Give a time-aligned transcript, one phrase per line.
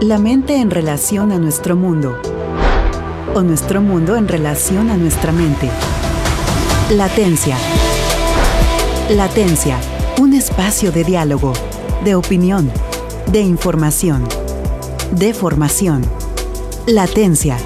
[0.00, 2.22] La mente en relación a nuestro mundo.
[3.34, 5.68] O nuestro mundo en relación a nuestra mente.
[6.90, 7.56] Latencia.
[9.10, 9.76] Latencia.
[10.20, 11.52] Un espacio de diálogo,
[12.04, 12.70] de opinión,
[13.32, 14.22] de información,
[15.10, 16.02] de formación.
[16.86, 17.56] Latencia.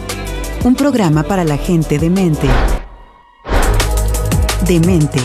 [0.64, 2.48] Un programa para la gente de mente.
[4.66, 5.20] De mente.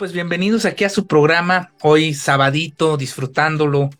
[0.00, 1.72] Pues bienvenidos aquí a su programa.
[1.82, 3.90] Hoy sabadito, disfrutándolo,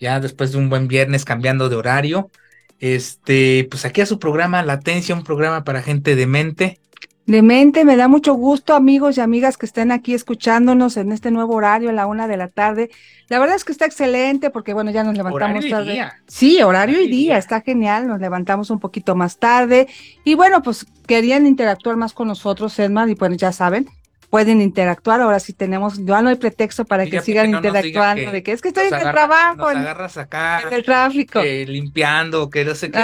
[0.00, 2.30] ya después de un buen viernes cambiando de horario.
[2.78, 6.80] Este, pues aquí a su programa Latencia, un programa para gente de mente.
[7.26, 11.30] De mente, me da mucho gusto, amigos y amigas que estén aquí escuchándonos en este
[11.30, 12.88] nuevo horario, a la una de la tarde.
[13.28, 15.92] La verdad es que está excelente porque, bueno, ya nos levantamos Horario y tarde.
[15.92, 16.14] día.
[16.26, 17.38] Sí, horario y Horario y día, día.
[17.38, 18.08] está genial.
[18.08, 19.88] Nos levantamos un poquito más tarde.
[20.24, 23.90] Y bueno, pues querían interactuar más con nosotros, Edmar, y pues ya saben,
[24.30, 25.20] pueden interactuar.
[25.20, 28.42] Ahora sí tenemos, ya no hay pretexto para que sigan que no interactuando, que de
[28.42, 31.42] que es que estoy en el agarra- trabajo, Nos agarras acá, en el tráfico.
[31.42, 32.98] limpiando, que no sé qué.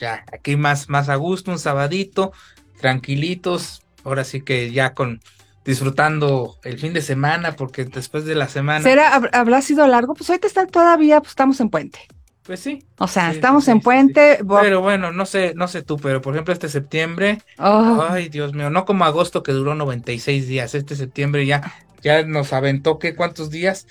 [0.00, 2.32] Ya, aquí más, más a gusto, un sabadito,
[2.80, 3.82] tranquilitos.
[4.04, 5.20] Ahora sí que ya con
[5.64, 8.82] disfrutando el fin de semana, porque después de la semana.
[8.82, 10.12] ¿Será, hab- habrá sido largo?
[10.14, 12.00] Pues ahorita está todavía, pues estamos en puente.
[12.44, 12.86] Pues sí.
[12.98, 14.38] O sea, Sí, estamos sí, en sí, puente.
[14.42, 18.28] bo- Pero bueno, no sé, no sé tú, pero por ejemplo este septiembre, Oh, ay
[18.28, 21.72] Dios mío, no como agosto que duró 96 días, este septiembre ya,
[22.02, 23.86] ya nos aventó, ¿qué cuántos días?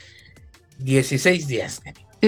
[0.78, 1.82] 16 días.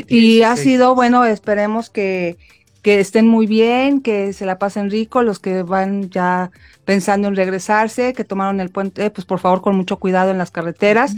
[0.08, 0.58] Y ha 16.
[0.58, 2.38] sido, bueno, esperemos que,
[2.82, 6.52] que estén muy bien, que se la pasen rico, los que van ya
[6.84, 10.52] pensando en regresarse, que tomaron el puente, pues por favor con mucho cuidado en las
[10.52, 11.16] carreteras.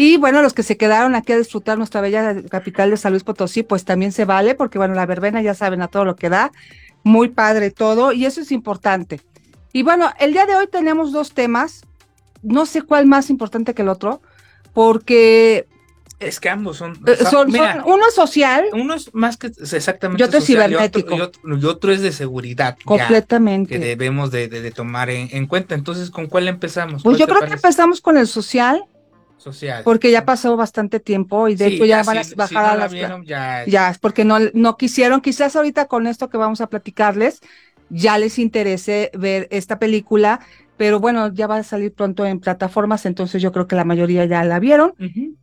[0.00, 3.24] Y bueno, los que se quedaron aquí a disfrutar nuestra bella capital de San Luis
[3.24, 6.28] Potosí, pues también se vale, porque bueno, la verbena ya saben a todo lo que
[6.28, 6.52] da,
[7.02, 9.20] muy padre todo, y eso es importante.
[9.72, 11.82] Y bueno, el día de hoy tenemos dos temas,
[12.42, 14.22] no sé cuál más importante que el otro,
[14.72, 15.66] porque
[16.20, 19.48] Es que ambos son, eh, son, mira, son- uno es social, uno es más que
[19.48, 21.16] exactamente Y otro es social, y otro- cibernético.
[21.16, 23.74] y otro, y otro es de seguridad ya, completamente.
[23.74, 25.74] que debemos de, de- de tomar en, en cuenta.
[25.74, 27.02] Entonces, ¿con cuál empezamos?
[27.02, 27.66] Pues ¿Cuál yo creo que parece?
[27.66, 28.84] empezamos con el social,
[29.38, 29.84] social.
[29.84, 32.36] porque ya pasó bastante tiempo y de Sí, hecho ya, ya van a si- si
[32.36, 32.92] bajar no a la las...
[32.92, 37.40] vieron, ya, Ya, porque no, no quisieron, quizás ahorita con esto que vamos a platicarles,
[37.88, 40.40] ya les interese ver esta película,
[40.76, 44.24] pero bueno, ya va a salir pronto en plataformas, entonces yo creo que la mayoría
[44.26, 44.94] ya la vieron,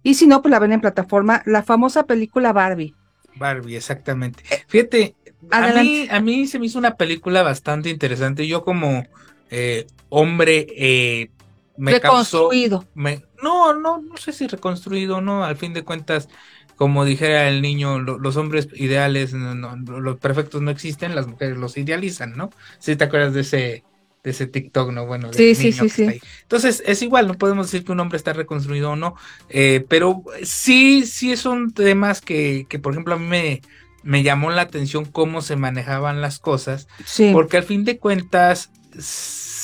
[0.03, 2.95] y si no, pues la ven en plataforma, la famosa película Barbie.
[3.33, 4.43] Barbie, exactamente.
[4.67, 5.15] Fíjate,
[5.51, 8.47] a mí, a mí se me hizo una película bastante interesante.
[8.47, 9.03] Yo como
[9.49, 11.31] eh, hombre eh,
[11.75, 12.59] me causó...
[12.59, 12.85] Reconstruido.
[12.93, 15.43] me- no, no, no sé si reconstruido o no.
[15.43, 16.29] Al fin de cuentas,
[16.75, 21.27] como dijera el niño, lo- los hombres ideales, no, no, los perfectos no existen, las
[21.27, 22.49] mujeres los idealizan, ¿no?
[22.79, 23.85] Si te acuerdas de ese,
[24.23, 25.05] de ese TikTok, ¿no?
[25.05, 26.03] Bueno, Sí, sí, niño sí, que sí.
[26.03, 26.19] está ahí.
[26.43, 29.15] Entonces, es igual, no podemos decir que un hombre está reconstruido o no,
[29.49, 33.61] eh, pero sí, sí son temas que, que, por ejemplo, a mí me,
[34.03, 38.71] me llamó la atención cómo se manejaban las cosas, Sí, porque al fin de cuentas,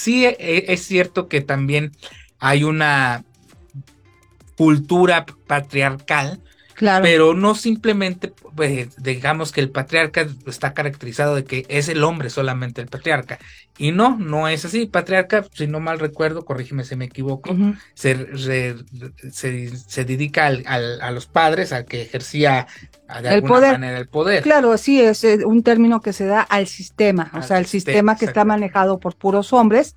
[0.01, 1.91] sí e- es cierto que también
[2.39, 3.23] hay una
[4.57, 6.41] cultura patriarcal,
[6.81, 7.03] claro.
[7.03, 12.29] pero no simplemente, pues, digamos que el patriarca está caracterizado de que es el hombre
[12.29, 13.39] solamente el patriarca.
[13.77, 14.85] Y no, no es así.
[14.85, 17.55] Patriarca, si no mal recuerdo, corrígeme si me equivoco,
[17.93, 18.75] se,
[19.31, 22.67] se, se dedica al- al- a los padres, a que ejercía
[23.21, 23.71] de El alguna poder.
[23.73, 24.43] manera el poder.
[24.43, 27.65] Claro, sí, es eh, un término que se da al sistema, o Al sea, el
[27.65, 29.95] sistema, sistema que está manejado por puros hombres,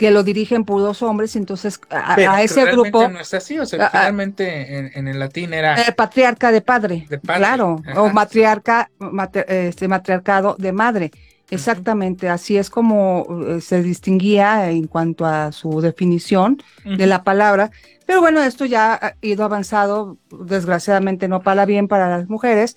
[0.00, 3.58] que lo dirigen puros hombres, y entonces a, Pero a ese grupo, no es así,
[3.58, 7.82] o sea, finalmente en, en el latín era eh, patriarca de padre, De padre, claro,
[7.86, 8.00] ajá.
[8.00, 11.10] o matriarca, mater- este, matriarcado de madre.
[11.50, 17.70] Exactamente, así es como eh, se distinguía en cuanto a su definición de la palabra.
[18.06, 22.76] Pero bueno, esto ya ha ido avanzado, desgraciadamente no para bien para las mujeres.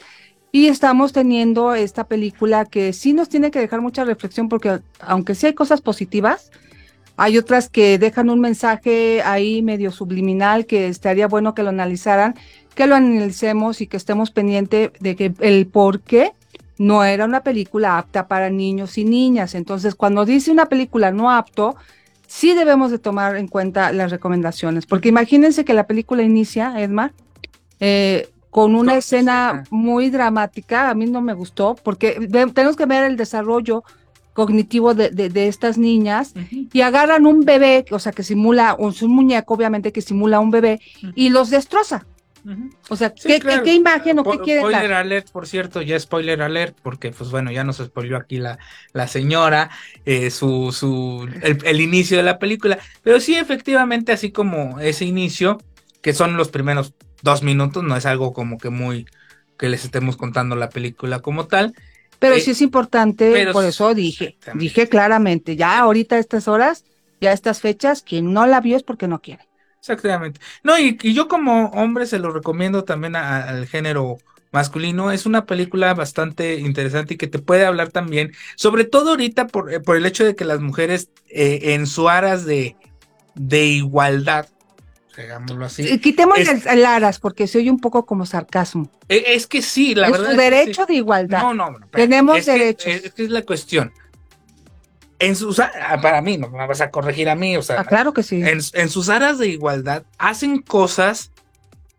[0.56, 5.34] Y estamos teniendo esta película que sí nos tiene que dejar mucha reflexión porque aunque
[5.34, 6.52] sí hay cosas positivas,
[7.18, 12.36] hay otras que dejan un mensaje ahí medio subliminal que estaría bueno que lo analizaran,
[12.76, 16.32] que lo analicemos y que estemos pendientes de que el por qué
[16.78, 19.54] no era una película apta para niños y niñas.
[19.54, 21.76] Entonces, cuando dice una película no apto,
[22.28, 27.14] sí debemos de tomar en cuenta las recomendaciones, porque imagínense que la película inicia, Edmar,
[27.80, 33.04] eh, con una escena muy dramática, a mí no me gustó, porque tenemos que ver
[33.04, 33.84] el desarrollo
[34.34, 36.34] cognitivo de, de- de estas niñas
[36.74, 40.40] y agarran un bebé, o sea, que simula, o es un muñeco, obviamente, que simula
[40.40, 40.80] un bebé,
[41.16, 42.06] y los destroza.
[42.90, 43.64] O sea, Sí, ¿qué, qué- claro.
[43.64, 44.72] qué imagen o qué quieren dar?
[44.74, 48.60] Spoiler alert, por cierto, ya spoiler alert, porque pues bueno, ya nos spoiló aquí la,
[48.92, 49.70] la señora,
[50.06, 52.80] eh, su, su, el, el inicio de la película.
[53.02, 55.58] Pero sí, efectivamente, así como ese inicio,
[56.02, 59.06] que son los primeros dos minutos, no es algo como que muy
[59.58, 61.74] que les estemos contando la película como tal.
[62.24, 66.48] Pero Eh, sí es importante, pero por eso dije, dije claramente, ya ahorita a estas
[66.48, 66.86] horas,
[67.22, 69.48] ya a estas fechas, quien no la vio es porque no quiere.
[69.80, 70.40] Exactamente.
[70.64, 74.18] No, y, y yo como hombre se lo recomiendo también a- al género
[74.52, 75.12] masculino.
[75.12, 79.74] Es una película bastante interesante y que te puede hablar también, sobre todo ahorita por,
[79.74, 82.78] eh, por el hecho de que las mujeres eh, en su aras de,
[83.36, 84.48] de igualdad,
[85.16, 85.84] digámoslo así,
[86.38, 88.90] Es- el, aras porque se oye un poco como sarcasmo.
[89.10, 90.26] eh, es que sí, la es verdad.
[90.26, 90.50] su es que sí.
[90.52, 91.42] derecho de igualdad.
[91.42, 91.88] No, no, no.
[91.88, 92.88] Tenemos Es que- derechos.
[92.88, 93.92] es que es la cuestión.
[95.20, 95.72] En sus, a-
[96.02, 98.42] para mí, no me vas a corregir a mí, o sea, Ah, claro que sí.
[98.44, 101.32] en, en sus aras de igualdad hacen cosas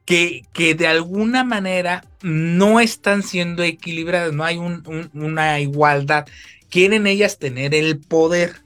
[0.05, 6.27] que, que de alguna manera no están siendo equilibradas, no hay un- un- una igualdad.
[6.69, 8.57] Quieren ellas tener el poder.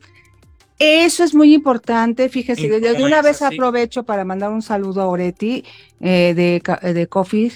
[0.79, 5.07] Eso es muy importante, fíjese, Y de, una vez aprovecho para mandar un saludo a
[5.09, 5.65] Oretti
[6.01, 7.53] eh, de, ca- de Coffee,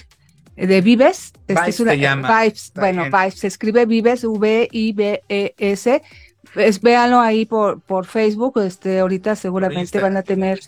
[0.57, 1.31] eh, de Vives.
[1.47, 2.41] Este Vibes es una- se llama.
[2.43, 3.11] Vibes, bueno, bien.
[3.13, 6.01] Vibes, se escribe Vives, V-I-B-E-S.
[6.55, 10.59] Es, véanlo ahí por, por Facebook, este, ahorita seguramente van a tener.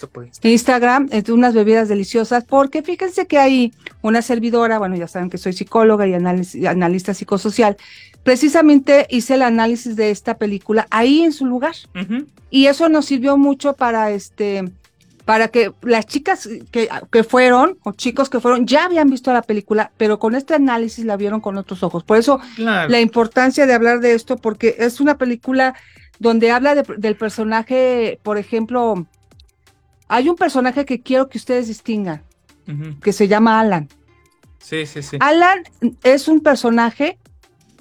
[0.42, 5.38] Instagram, es unas bebidas deliciosas, porque fíjense que hay una servidora, bueno, ya saben que
[5.38, 7.78] soy psicóloga y analista psicosocial,
[8.30, 11.76] precisamente hice el análisis de esta película ahí en su lugar.
[12.50, 14.70] Y eso nos sirvió mucho para este
[15.26, 19.42] para que las chicas que, que fueron, o chicos que fueron, ya habían visto la
[19.42, 22.04] película, pero con este análisis la vieron con otros ojos.
[22.04, 22.90] Por eso Claro.
[22.90, 25.74] la importancia de hablar de esto, porque es una película
[26.20, 29.08] donde habla de- del personaje, por ejemplo,
[30.08, 32.22] hay un personaje que quiero que ustedes distingan,
[33.02, 33.88] que se llama Alan.
[34.60, 35.18] Sí, sí, sí.
[35.22, 35.64] Alan
[36.04, 37.18] es un personaje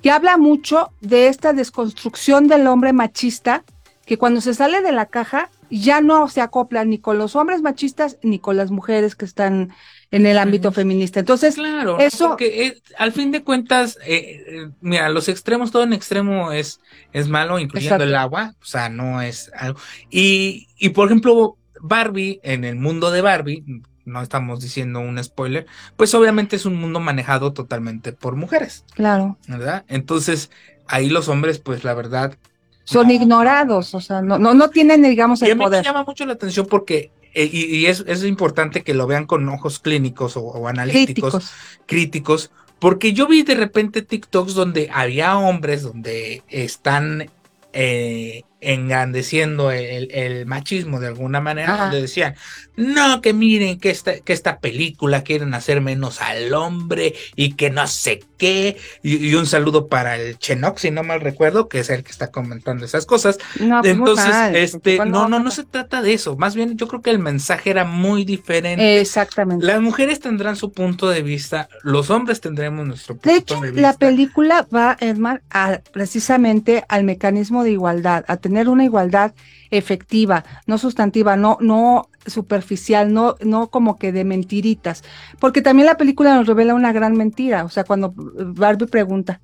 [0.05, 3.65] que habla mucho de esta desconstrucción del hombre machista,
[4.05, 7.63] que cuando se sale de la caja ya no se acopla ni con los hombres
[7.63, 9.73] machistas ni con las mujeres que están
[10.11, 11.21] en el ámbito feminista.
[11.21, 15.85] Entonces, Claro, eso- porque eh, al fin de cuentas, eh, eh, mira, los extremos, todo
[15.85, 16.81] en extremo es,
[17.15, 18.05] es malo, incluyendo Exacto.
[18.11, 19.81] el agua, o sea, no es algo.
[20.11, 23.65] Y, y por ejemplo, Barbie, en el mundo de Barbie,
[24.05, 25.67] no estamos diciendo un spoiler,
[25.97, 29.85] pues obviamente es un mundo manejado totalmente por mujeres, claro, ¿verdad?
[29.89, 30.51] Entonces,
[30.87, 32.39] ahí los hombres, pues la verdad,
[32.85, 35.85] son ignorados, o sea, no, no, no tienen, digamos, Y a el mí me poder.
[35.85, 39.49] llama mucho la atención porque, eh, y, y es, es importante que lo vean con
[39.49, 41.53] ojos clínicos o, o analíticos, Críticos.
[41.87, 47.31] críticos, porque yo vi de repente TikToks donde había hombres donde están
[47.73, 51.83] eh, engrandeciendo el, el machismo de alguna manera, Ajá.
[51.85, 52.35] donde decían,
[52.77, 57.71] no, que miren que esta, que esta película quieren hacer menos al hombre y que
[57.71, 61.81] no sé qué, y, y un saludo para el Chenox, si no mal recuerdo, que
[61.81, 65.51] es el que está comentando esas cosas, No, pues, entonces, mal, este, no, no, no
[65.51, 66.37] se trata de eso.
[66.37, 69.01] Más bien, yo creo que el mensaje era muy diferente.
[69.01, 69.65] Exactamente.
[69.65, 73.61] Las mujeres tendrán su punto de vista, los hombres tendremos nuestro punto De de, hecho,
[73.61, 73.81] vista.
[73.81, 79.35] la película va, Edmar, a, precisamente al mecanismo de igualdad, a tener una igualdad
[79.71, 85.03] efectiva, no sustantiva, no, no superficial, no, no como que de mentiritas,
[85.41, 89.41] porque también la película nos revela una gran mentira, o sea, cuando Barbie pregunta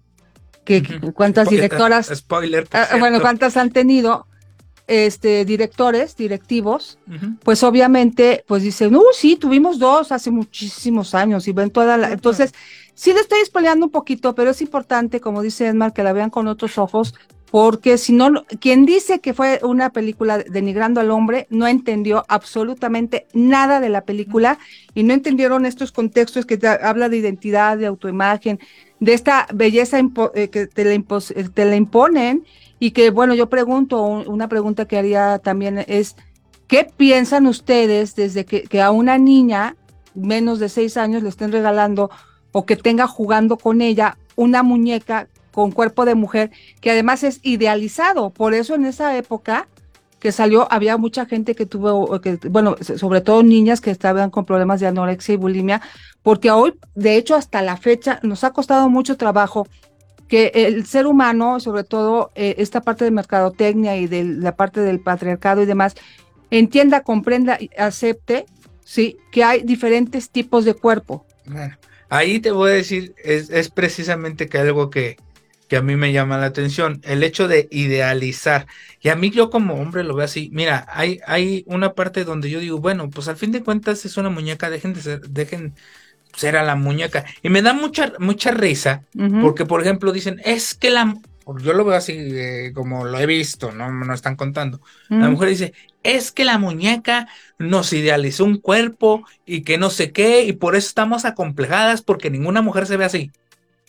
[0.64, 0.82] que
[1.14, 2.66] cuántas Spoiler- directoras, Spoiler.
[2.66, 4.26] por ah, bueno, cuántas han tenido
[4.86, 6.98] este directores, directivos,
[7.44, 12.10] pues obviamente, pues dicen, uh, sí, tuvimos dos hace muchísimos años y ven toda la,
[12.10, 12.52] entonces,
[12.94, 16.30] sí le estoy spoileando un poquito, pero es importante, como dice Edmar, que la vean
[16.30, 17.14] con otros ojos,
[17.50, 23.26] porque si no, quien dice que fue una película denigrando al hombre, no entendió absolutamente
[23.32, 24.58] nada de la película
[24.94, 28.60] y no entendieron estos contextos que te habla de identidad, de autoimagen,
[29.00, 32.44] de esta belleza eh, que te la, impos- eh, te la imponen
[32.78, 36.14] y que, bueno, yo pregunto, un- una pregunta que haría también es,
[36.68, 39.76] ¿qué piensan ustedes desde que, que a una niña
[40.14, 42.10] menos de seis años le estén regalando
[42.52, 47.40] o que tenga jugando con ella una muñeca con cuerpo de mujer que además es
[47.42, 48.30] idealizado?
[48.30, 49.68] Por eso en esa época
[50.20, 54.44] que salió, había mucha gente que tuvo, que, bueno, sobre todo niñas que estaban con
[54.44, 55.80] problemas de anorexia y bulimia,
[56.22, 59.66] porque hoy, de hecho, hasta la fecha, nos ha costado mucho trabajo
[60.28, 64.80] que el ser humano, sobre todo eh, esta parte de mercadotecnia y de la parte
[64.80, 65.96] del patriarcado y demás,
[66.50, 68.44] entienda, comprenda y acepte,
[68.84, 71.24] sí, que hay diferentes tipos de cuerpo.
[72.10, 75.16] Ahí te voy a decir, es, es precisamente que algo que,
[75.70, 78.66] que a mí me llama la atención, el hecho de idealizar.
[79.00, 82.50] Y a mí yo como hombre lo veo así, mira, hay, hay una parte donde
[82.50, 85.74] yo digo, bueno, pues al fin de cuentas es una muñeca, dejen de ser, dejen
[86.34, 87.24] ser a la muñeca.
[87.40, 89.04] Y me da mucha, mucha risa,
[89.40, 91.14] porque por ejemplo dicen, es que la,
[91.62, 94.80] yo lo veo así eh, como lo he visto, no me lo están contando.
[95.08, 95.72] La mujer dice,
[96.02, 97.28] es que la muñeca
[97.60, 102.28] nos idealizó un cuerpo y que no sé qué, y por eso estamos acomplejadas porque
[102.28, 103.30] ninguna mujer se ve así.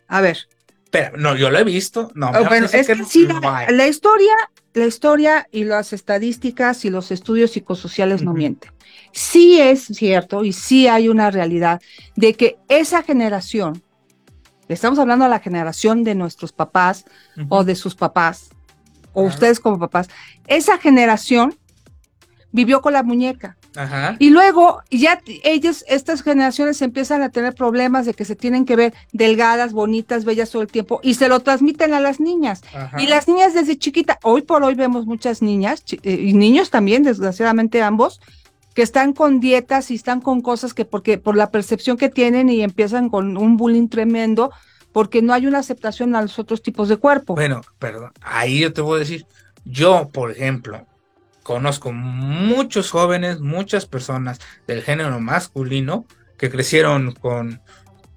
[0.08, 0.48] A ver,
[0.92, 2.12] Pero no, yo lo he visto.
[2.14, 4.34] No, me Oh, vas a bueno, es que sí, no la, historia,
[4.74, 8.72] la historia y las estadísticas y los estudios psicosociales no mienten.
[9.14, 11.82] Sí es cierto y sí hay una realidad
[12.16, 13.82] de que esa generación,
[14.68, 17.06] estamos hablando de la generación de nuestros papás
[17.50, 18.50] o de sus papás,
[19.14, 20.10] o ustedes como papás,
[20.48, 21.58] esa generación
[22.52, 23.58] vivió con la muñeca.
[23.76, 24.18] Ajá.
[24.20, 28.76] Y luego ya ellos, estas generaciones empiezan a tener problemas de que se tienen que
[28.76, 32.62] ver delgadas, bonitas, bellas todo el tiempo y se lo transmiten a las niñas.
[32.74, 33.02] ajá.
[33.02, 37.04] Y las niñas desde chiquita, hoy por hoy vemos muchas niñas eh, y niños también,
[37.04, 38.20] desgraciadamente ambos,
[38.74, 42.50] que están con dietas y están con cosas que porque por la percepción que tienen
[42.50, 44.52] y empiezan con un bullying tremendo
[44.92, 47.36] porque no hay una aceptación a los otros tipos de cuerpo.
[47.36, 49.26] Bueno, perdón, ahí yo te voy a decir,
[49.66, 50.86] yo, por ejemplo,
[51.52, 56.06] conozco muchos jóvenes, muchas personas del género masculino
[56.38, 57.60] que crecieron con,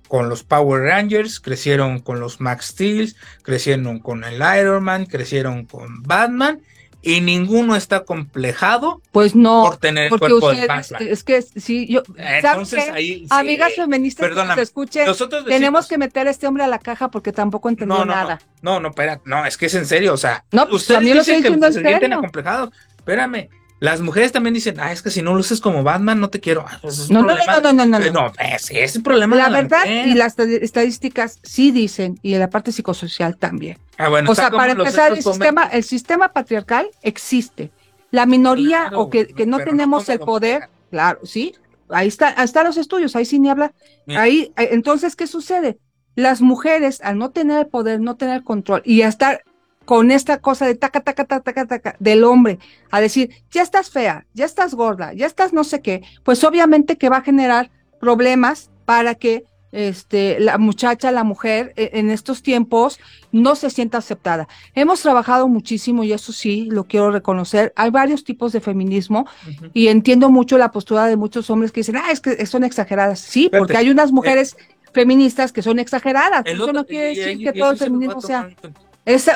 [0.07, 5.65] con los Power Rangers, crecieron con los Max Steel, crecieron con el Iron Man, crecieron
[5.65, 6.63] con Batman
[7.03, 11.09] y ninguno está complejado pues no, por tener el cuerpo de ustedes, Batman.
[11.11, 15.89] es que sí, yo, ¿saben Entonces ahí sí, Amigas feministas que nos escuchen, nosotros tenemos
[15.89, 18.41] que meter a este hombre a la caja porque tampoco entendió no, no, nada.
[18.63, 21.19] No, no, espera, no, es que es en serio, o sea, No, pues, ustedes lo
[21.19, 22.71] dicen que en se sienten acomplejados.
[23.05, 23.49] Espérame,
[23.81, 26.65] las mujeres también dicen, ah, es que si no luces como Batman, no te quiero.
[26.67, 28.07] Ah, pues es No, no, no, no, no, no, no.
[28.07, 29.37] Eh, No, ese es el problema.
[29.37, 30.09] La de verdad mujer.
[30.09, 33.79] y las estad- estadísticas sí dicen, y en la parte psicosocial también.
[33.99, 37.71] Ah, bueno, O sea, para empezar, el sistema, el sistema patriarcal existe.
[38.11, 41.55] La minoría Claro, o que, que no no tenemos como el poder, claro, sí,
[41.91, 43.75] ahí está, ahí están los estudios, ahí sí ni habla.
[44.07, 44.23] Mira.
[44.23, 45.79] Ahí, eh, entonces, ¿qué sucede?
[46.15, 49.43] Las mujeres, al no tener el poder, no tener control y a estar
[49.85, 52.59] con esta cosa de taca, taca, taca, taca, taca, del hombre,
[52.91, 56.97] a decir, ya estás fea, ya estás gorda, ya estás no sé qué, pues obviamente
[56.97, 62.43] que va a generar problemas para que este, la muchacha, la mujer, e- en estos
[62.43, 63.01] tiempos
[63.33, 64.47] no se sienta aceptada.
[64.77, 67.73] Hemos trabajado muchísimo y eso sí, lo quiero reconocer.
[67.75, 69.27] Hay varios tipos de feminismo
[69.73, 73.19] y entiendo mucho la postura de muchos hombres que dicen, ah, es que son exageradas.
[73.19, 73.59] Sí, Espérate.
[73.67, 74.57] porque hay unas mujeres
[74.93, 76.43] feministas que son exageradas.
[76.47, 78.43] Eso otro- no quiere decir y- que y todo el feminismo sea.
[78.61, 78.73] tomar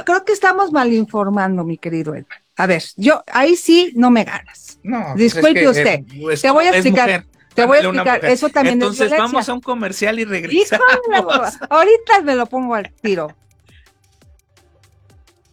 [0.05, 2.27] creo que estamos mal informando, mi querido Edwin.
[2.57, 4.79] A ver, yo ahí sí no me ganas.
[4.83, 5.87] No, pues Disculpe es que, usted.
[6.01, 7.25] eh, pues, Te voy a es explicar.
[7.55, 9.25] Te voy a explicar, eso también es Entonces violencia.
[9.33, 11.59] vamos a un comercial y Híjole, regresamos.
[11.69, 13.29] ahorita me lo pongo al tiro.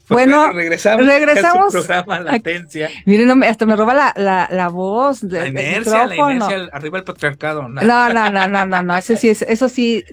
[0.07, 1.03] Bueno, regresamos.
[1.05, 1.73] regresamos.
[1.73, 2.91] A su programa Latencia.
[3.07, 6.69] Miren, no hasta me roba la, la, la voz La del del inercia, la inercia,
[6.71, 7.67] arriba el patriarcado.
[7.67, 10.03] No, No, no, no, no, no, no, eso sí, es- eso sí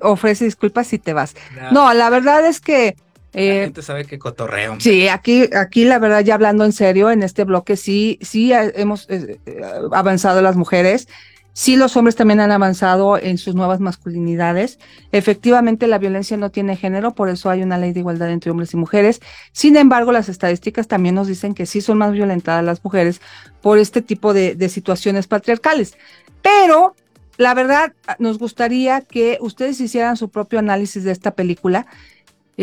[0.00, 1.34] ofrece disculpas si te vas.
[1.54, 2.96] no, No, la verdad es que
[3.32, 4.76] La eh, gente sabe que cotorreo.
[4.78, 8.72] sí, aquí, aquí la verdad ya hablando en serio, en este bloque sí, sí eh,
[8.76, 9.60] hemos eh, eh,
[9.92, 11.08] avanzado las mujeres,
[11.54, 14.78] sí los hombres también han avanzado en sus nuevas masculinidades.
[15.12, 18.74] Efectivamente, la violencia no tiene género, por eso hay una ley de igualdad entre hombres
[18.74, 19.20] y mujeres.
[19.52, 23.22] Sin embargo, las estadísticas también nos dicen que sí son más violentadas las mujeres
[23.62, 25.96] por este tipo de, de situaciones patriarcales.
[26.42, 26.94] Pero
[27.38, 31.86] la verdad, nos gustaría que ustedes hicieran su propio análisis de esta película,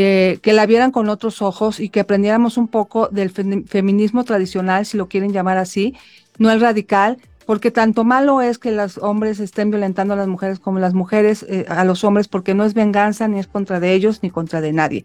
[0.02, 4.24] eh, que la vieran con otros ojos y que aprendiéramos un poco del fe- feminismo
[4.24, 5.94] tradicional, si lo quieren llamar así,
[6.38, 10.60] no el radical, porque tanto malo es que los hombres estén violentando a las mujeres
[10.60, 13.94] como las mujeres eh, a los hombres, porque no es venganza ni es contra de
[13.94, 15.04] ellos ni contra de nadie.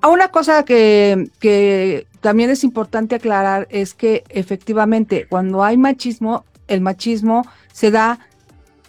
[0.00, 6.44] A Una cosa que, que también es importante aclarar es que efectivamente cuando hay machismo,
[6.66, 8.18] el machismo se da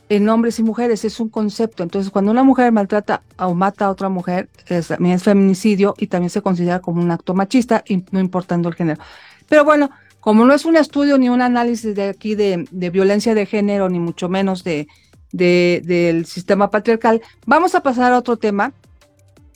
[0.09, 1.83] en hombres y mujeres, es un concepto.
[1.83, 6.07] Entonces, cuando una mujer maltrata o mata a otra mujer, es, también es feminicidio y
[6.07, 8.99] también se considera como un acto machista, no importando el género.
[9.47, 13.45] Pero bueno, como no es un estudio ni un análisis de aquí de, violencia de
[13.45, 14.87] género, ni mucho menos de,
[15.31, 18.73] de- del sistema patriarcal, vamos a pasar a otro tema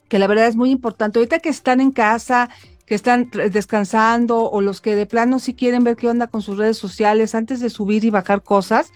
[0.08, 1.18] que la verdad es muy importante.
[1.18, 2.50] Ahorita que están en casa,
[2.86, 6.58] que están descansando o los que de plano sí quieren ver qué onda con sus
[6.58, 8.92] redes sociales antes de subir y bajar cosas,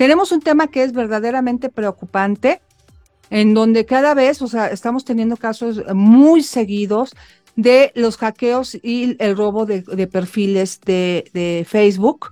[0.00, 2.62] tenemos un tema que es verdaderamente preocupante,
[3.28, 7.14] en donde cada vez, o sea, estamos teniendo casos muy seguidos
[7.54, 12.30] de los hackeos y el robo de, de perfiles de, de Facebook,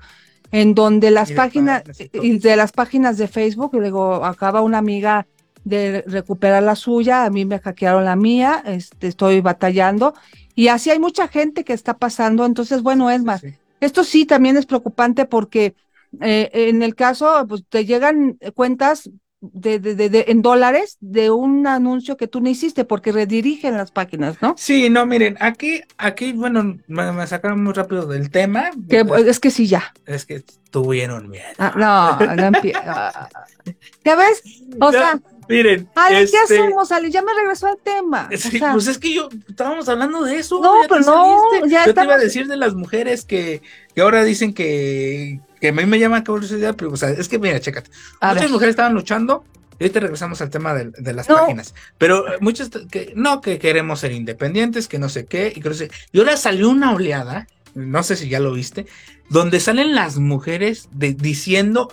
[0.51, 1.83] en donde las páginas
[2.15, 5.27] de las páginas de Facebook, luego acaba una amiga
[5.63, 10.15] de recuperar la suya, a mí me hackearon la mía, este, estoy batallando,
[10.55, 13.53] y así hay mucha gente que está pasando, entonces, bueno, es más, Sí.
[13.81, 15.75] esto sí también es preocupante porque
[16.21, 19.11] eh, en el caso, pues te llegan cuentas
[19.41, 23.93] de, de, de, en dólares de un anuncio que tú no hiciste porque redirigen las
[23.93, 24.55] páginas, ¿no?
[24.59, 28.71] Sí, no, miren, aquí, aquí, bueno, me, me sacaron muy rápido del tema.
[28.89, 29.95] Que, es que sí, ya.
[30.07, 31.47] Es que tuvieron miedo.
[31.59, 33.29] Ah, no, no empieza.
[34.05, 34.43] ¿Ya ves?
[34.81, 35.89] O sea, Miren.
[35.95, 36.37] Ale, este...
[36.37, 37.11] ¿qué hacemos, Ale?
[37.11, 38.29] Ya me regresó al tema.
[38.37, 38.73] Sí, o sea...
[38.73, 40.61] pues es que yo estábamos hablando de eso.
[40.61, 41.67] No, pero no.
[41.67, 41.95] Ya yo estamos...
[41.95, 43.63] te iba a decir de las mujeres que,
[43.95, 47.39] que ahora dicen que, que a mí me llama curiosidad, pero o sea, es que
[47.39, 47.91] mira, chécate.
[48.21, 48.53] A muchas ver.
[48.53, 49.45] mujeres estaban luchando.
[49.81, 51.37] Y ahorita regresamos al tema de, de las no.
[51.37, 51.73] páginas.
[51.99, 55.53] Pero muchas que no, que queremos ser independientes, que no sé qué.
[55.55, 55.89] Y, que no sé.
[56.11, 58.87] y ahora salió una oleada, no sé si ya lo viste,
[59.29, 61.93] donde salen las mujeres de, diciendo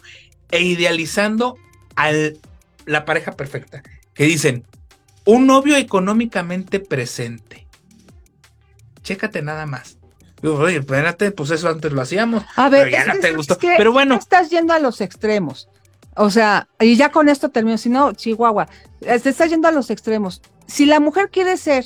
[0.49, 1.57] e idealizando
[1.95, 2.39] al
[2.85, 4.63] la pareja perfecta, que dicen,
[5.25, 7.67] un novio económicamente presente.
[9.03, 9.94] Chécate nada más.
[10.45, 12.43] Oye, espérate, pues eso antes lo hacíamos.
[12.55, 13.53] A ver, pero ya es, no te es, gustó.
[13.53, 14.15] Es que pero bueno.
[14.15, 15.69] Estás yendo a los extremos.
[16.15, 18.67] O sea, y ya con esto termino, si no, Chihuahua,
[18.99, 20.41] te estás yendo a los extremos.
[20.65, 21.85] Si la mujer quiere ser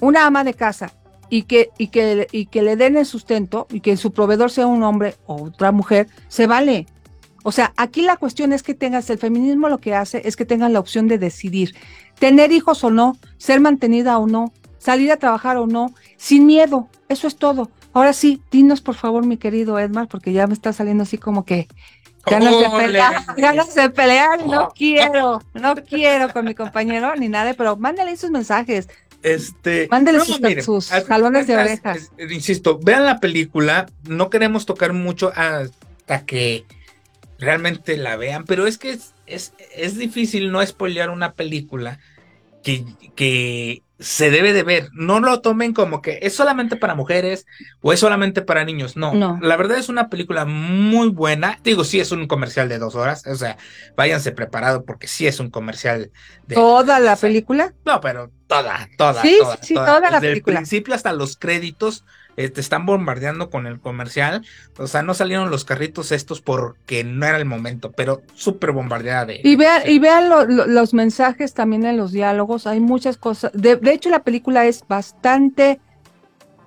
[0.00, 0.92] una ama de casa
[1.30, 4.66] y que, y que, y que le den el sustento y que su proveedor sea
[4.66, 6.86] un hombre o otra mujer, se vale.
[7.44, 10.44] O sea, aquí la cuestión es que tengas, el feminismo lo que hace es que
[10.44, 11.76] tengan la opción de decidir
[12.18, 16.88] tener hijos o no, ser mantenida o no, salir a trabajar o no, sin miedo,
[17.08, 17.70] eso es todo.
[17.92, 21.44] Ahora sí, dinos por favor, mi querido Edmar, porque ya me está saliendo así como
[21.44, 21.68] que
[22.26, 27.54] ganas de pelear, ganas de pelear, no quiero, no quiero con mi compañero ni nada,
[27.54, 28.88] pero mándale sus mensajes.
[29.22, 32.12] Este, Mándele no, sus, miren, sus jalones de orejas.
[32.16, 36.64] Es, insisto, vean la película, no queremos tocar mucho hasta que
[37.38, 41.98] realmente la vean, pero es que es, es, es difícil no spoilear una película
[42.62, 44.88] que, que, se debe de ver.
[44.92, 47.46] No lo tomen como que es solamente para mujeres
[47.80, 48.96] o es solamente para niños.
[48.96, 49.38] No, no.
[49.40, 51.58] la verdad es una película muy buena.
[51.64, 53.56] Digo, sí es un comercial de dos horas, o sea,
[53.96, 56.10] váyanse preparado porque sí es un comercial
[56.46, 56.54] de...
[56.54, 57.74] ¿Toda la película?
[57.84, 59.22] No, pero toda, toda.
[59.22, 60.58] Sí, toda, sí, toda, toda la Desde película.
[60.58, 62.04] el principio hasta los créditos
[62.36, 64.44] eh, te están bombardeando con el comercial.
[64.78, 69.26] O sea, no salieron los carritos estos porque no era el momento, pero súper bombardeada
[69.26, 69.40] de.
[69.42, 69.92] Y vean, sí.
[69.92, 72.66] y vean lo, lo, los mensajes también en los diálogos.
[72.66, 73.52] Hay muchas cosas.
[73.54, 75.80] De, de, hecho, la película es bastante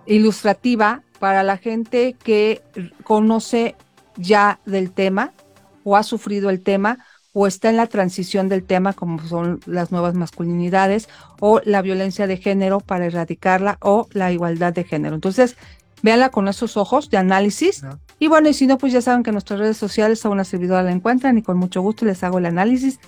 [0.05, 2.61] ilustrativa para la gente que
[3.03, 3.75] conoce
[4.17, 5.33] ya del tema
[5.83, 9.91] o ha sufrido el tema o está en la transición del tema, como son las
[9.91, 15.15] nuevas masculinidades, o la violencia de género para erradicarla, o la igualdad de género.
[15.15, 15.55] Entonces,
[16.01, 17.83] véanla con esos ojos de análisis.
[17.83, 17.99] No.
[18.17, 20.43] Y bueno, y si no, pues ya saben que en nuestras redes sociales a una
[20.43, 22.99] servidora la encuentran y con mucho gusto les hago el análisis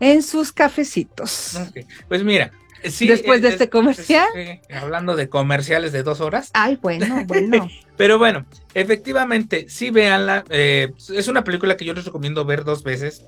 [0.00, 1.56] en sus cafecitos.
[1.68, 1.86] Okay.
[2.08, 2.52] Pues mira.
[2.84, 4.28] Sí, Después de es, este comercial.
[4.72, 6.50] Hablando de comerciales de dos horas.
[6.52, 7.68] Ay, bueno, bueno.
[7.96, 10.44] Pero bueno, efectivamente, sí véanla.
[10.48, 13.24] Eh, es una película que yo les recomiendo ver dos veces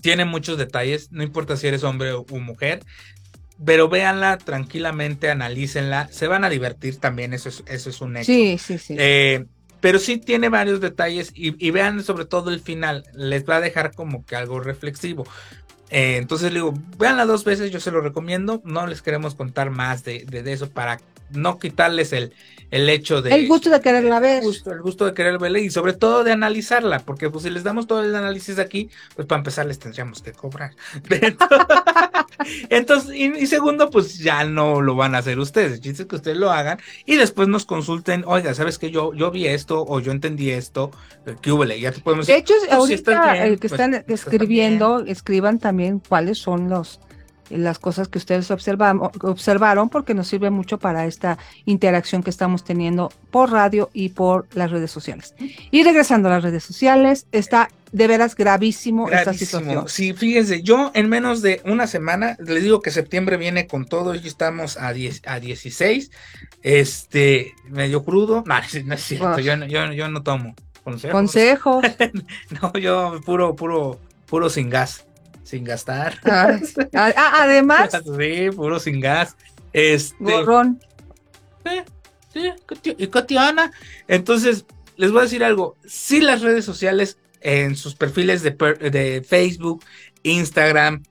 [0.00, 2.80] tiene muchos detalles, no importa si eres hombre o, mujer,
[3.64, 8.26] pero véanla tranquilamente, analícenla, se van a divertir también, eso es, eso es un hecho.
[8.26, 8.96] Sí, sí, sí.
[8.98, 9.44] Eh,
[9.80, 13.60] pero sí tiene varios detalles y, y, vean sobre todo el final, les va a
[13.60, 15.26] dejar como que algo reflexivo.
[15.90, 19.70] Eh, entonces le digo, véanla dos veces, yo se lo recomiendo, no les queremos contar
[19.70, 21.00] más de, de, de eso para
[21.32, 22.32] no quitarles el,
[22.70, 23.34] el hecho de...
[23.34, 24.38] El gusto de quererla ver.
[24.38, 27.50] El gusto, el gusto de querer verla y sobre todo de analizarla, porque pues si
[27.50, 30.72] les damos todo el análisis aquí, pues para empezar les tendríamos que cobrar.
[32.70, 36.08] Entonces, y, y, segundo, pues ya no lo van a hacer ustedes, el chiste es
[36.08, 39.84] que ustedes lo hagan y después nos consulten, oiga, ¿sabes que yo, yo vi esto
[39.86, 40.90] o yo entendí esto?
[41.42, 41.64] ¿Qué hubo?
[41.64, 45.58] Ya te podemos De hecho, pues, ahorita si bien, el que pues, están escribiendo, escriban
[45.58, 47.00] también cuáles son los
[47.50, 52.64] las cosas que ustedes observaron, observaron porque nos sirve mucho para esta interacción que estamos
[52.64, 55.34] teniendo por radio y por las redes sociales.
[55.70, 59.32] Y regresando a las redes sociales, está de veras gravísimo, gravísimo.
[59.32, 59.88] esta situación.
[59.88, 64.14] Sí, fíjense, yo en menos de una semana, les digo que septiembre viene con todo
[64.14, 66.10] y estamos a, 10, a 16,
[66.62, 71.12] este, medio crudo, no, no es cierto, yo, yo, yo no tomo consejos.
[71.12, 71.82] Consejo.
[72.62, 75.04] no, yo puro, puro, puro sin gas
[75.50, 76.18] sin gastar.
[76.24, 76.58] Ah,
[77.42, 77.90] además.
[78.18, 79.36] sí, puro sin gas.
[79.72, 80.80] Este, Gorrón.
[81.64, 81.82] Sí,
[82.32, 83.72] sí, y.
[84.08, 84.64] Entonces,
[84.96, 85.76] les voy a decir algo.
[85.84, 89.84] Si las redes sociales en sus perfiles de, de Facebook,
[90.22, 91.02] Instagram,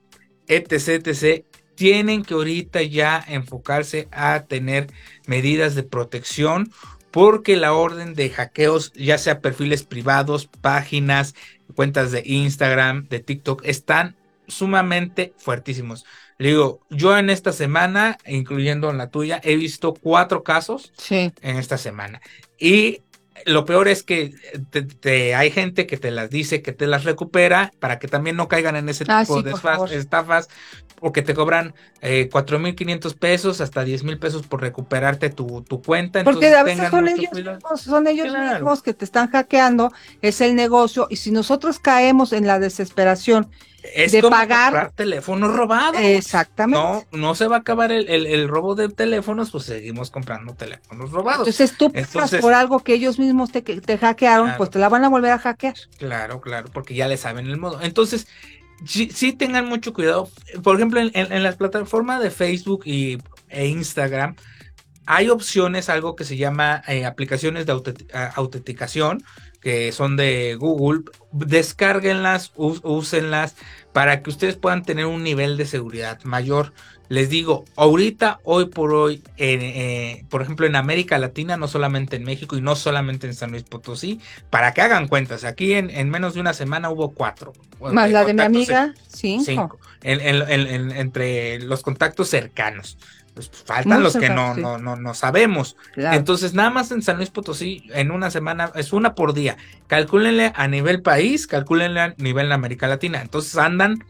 [0.46, 4.88] etc, etc, tienen que ahorita ya enfocarse a tener
[5.26, 6.72] medidas de protección
[7.10, 11.34] porque la orden de hackeos, ya sea perfiles privados, páginas,
[11.74, 14.16] cuentas de Instagram, de TikTok, están
[14.50, 16.04] sumamente fuertísimos.
[16.38, 21.32] Le digo, yo en esta semana, incluyendo en la tuya, he visto cuatro casos sí.
[21.42, 22.20] en esta semana.
[22.58, 23.02] Y
[23.46, 24.32] lo peor es que
[25.00, 28.48] te, hay gente que te las dice, que te las recupera para que también no
[28.48, 30.48] caigan en ese Ah, tipo sí, de por estafas
[31.00, 35.80] o que te cobran eh, 4.500 pesos hasta 10 mil pesos por recuperarte tu, tu
[35.82, 36.20] cuenta.
[36.22, 38.54] Porque entonces a veces son ellos mismos, son ellos Claro.
[38.56, 43.50] mismos que te están hackeando, es el negocio, y si nosotros caemos en la desesperación,
[43.82, 45.96] Es de como pagar- comprar teléfonos robados.
[46.00, 46.78] exactamente.
[47.12, 50.54] No, no se va a acabar el, el- el robo de teléfonos, pues seguimos comprando
[50.54, 51.48] teléfonos robados.
[51.48, 54.58] Entonces tú Entonces- por algo que ellos mismos te, te hackearon, Claro.
[54.58, 55.74] pues te la van a volver a hackear.
[55.98, 57.80] Claro, claro, porque ya le saben el modo.
[57.80, 58.26] Entonces,
[58.84, 60.28] sí, sí tengan mucho cuidado.
[60.62, 64.36] Por ejemplo, en, en, en las plataformas de Facebook y, e Instagram,
[65.06, 69.24] hay opciones, algo que se llama eh, aplicaciones de autent- autenticación,
[69.60, 71.02] que son de Google.
[71.32, 73.56] Descárguenlas, úsenlas
[73.92, 76.72] para que ustedes puedan tener un nivel de seguridad mayor.
[77.08, 82.14] Les digo, ahorita, hoy por hoy, en, eh, por ejemplo, en América Latina, no solamente
[82.16, 85.90] en México y no solamente en San Luis Potosí, para que hagan cuentas, aquí en,
[85.90, 87.52] en menos de una semana hubo cuatro.
[87.80, 89.44] Más la de mi amiga, cinco.
[89.44, 92.96] cinco, en- entre los contactos cercanos.
[93.34, 95.76] Pues faltan los que no, no, no, no sabemos.
[95.94, 96.16] Claro.
[96.16, 99.56] Entonces, nada más en San Luis Potosí, en una semana, es una por día.
[99.86, 103.20] Calcúlenle a nivel país, calcúlenle a nivel América Latina.
[103.22, 104.04] Entonces andan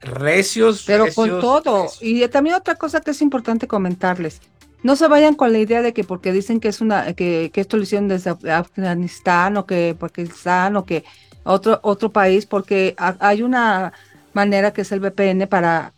[0.00, 0.84] recios.
[0.86, 1.84] Pero con todo.
[1.84, 2.02] recios.
[2.02, 4.40] Y también otra cosa que es importante comentarles.
[4.82, 7.60] No se vayan con la idea de que porque dicen que es una que, que
[7.60, 11.04] esto lo hicieron desde Af- Afganistán o que Pakistán o que
[11.44, 13.92] otro otro país porque ha- hay una
[14.32, 15.92] manera que es el VPN para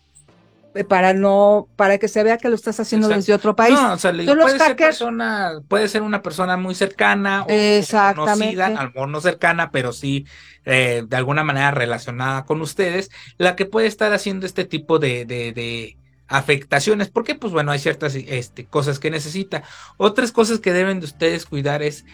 [0.88, 3.20] para no para que se vea que lo estás haciendo Exacto.
[3.20, 3.74] desde otro país.
[3.74, 7.46] No, o sea, le digo, puede, ser persona, puede ser una persona muy cercana o
[7.48, 8.56] Exactamente.
[8.56, 10.26] conocida, a lo mejor no cercana, pero sí
[10.64, 15.24] eh, de alguna manera relacionada con ustedes, la que puede estar haciendo este tipo de,
[15.24, 15.96] de, de
[16.28, 19.62] afectaciones, porque pues bueno, hay ciertas este, cosas que necesita.
[19.96, 22.04] Otras cosas que deben de ustedes cuidar es,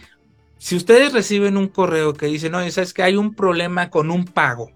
[0.57, 4.25] si ustedes reciben un correo que dice, no, sabes que hay un problema con un
[4.25, 4.71] pago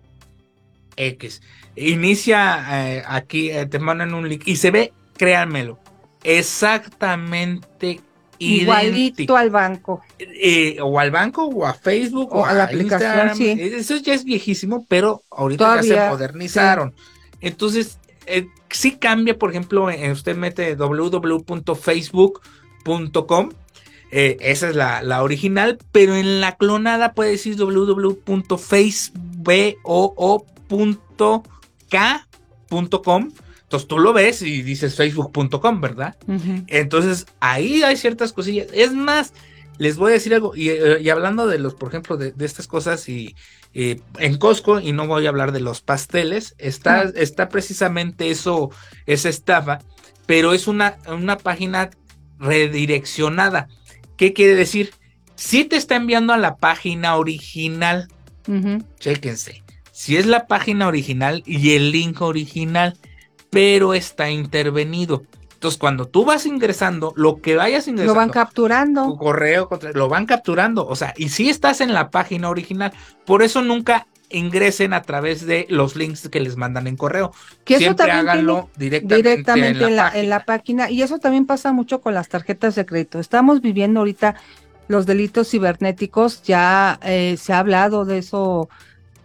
[0.98, 1.42] X,
[1.80, 5.80] inicia eh, aquí, eh, te mandan un link y se ve, créanmelo,
[6.24, 8.02] exactamente
[8.42, 9.36] Igualito idéntico.
[9.36, 10.02] al banco.
[10.18, 13.54] Eh, o al banco o a Facebook O a la aplicación, sí.
[13.60, 16.94] Eso ya es viejísimo, pero ahorita ya se modernizaron.
[17.42, 18.00] Entonces,
[18.70, 23.50] sí cambia, por ejemplo, usted mete www.facebook.com.
[24.12, 27.56] eh, esa es la, la original, pero en la clonada puede decir
[31.90, 33.32] www.facebook.k.com.
[33.64, 36.16] Entonces tú lo ves y dices facebook.com, ¿verdad?
[36.68, 38.68] Entonces, ahí hay ciertas cosillas.
[38.74, 39.32] Es más,
[39.78, 42.46] les voy a decir algo, y, eh, y hablando de los, por ejemplo, de, de
[42.46, 43.36] estas cosas, y
[43.76, 48.72] eh, en Costco, y no voy a hablar de los pasteles, está, está precisamente eso,
[49.06, 49.80] esa estafa,
[50.26, 51.92] pero es una, una página
[52.40, 53.68] redireccionada.
[54.18, 54.94] ¿Qué quiere decir?
[55.36, 58.08] Si te está enviando a la página original,
[58.48, 58.84] Ujú.
[59.00, 59.64] chéquense.
[60.00, 62.98] Si es la página original y el link original,
[63.50, 65.24] pero está intervenido.
[65.56, 69.04] Entonces, cuando tú vas ingresando, lo que vayas Lo ingresando, van capturando.
[69.04, 70.88] tu correo, lo van capturando.
[70.88, 72.94] O sea, y si estás en la página original,
[73.26, 77.34] por eso nunca ingresen a través de los links que les mandan en correo.
[77.66, 80.22] Que eso Siempre háganlo directamente, directamente en la, página.
[80.24, 80.90] en la página.
[80.90, 83.20] Y eso también pasa mucho con las tarjetas de crédito.
[83.20, 84.36] Estamos viviendo ahorita
[84.88, 88.70] los delitos cibernéticos, ya eh, se ha hablado de eso,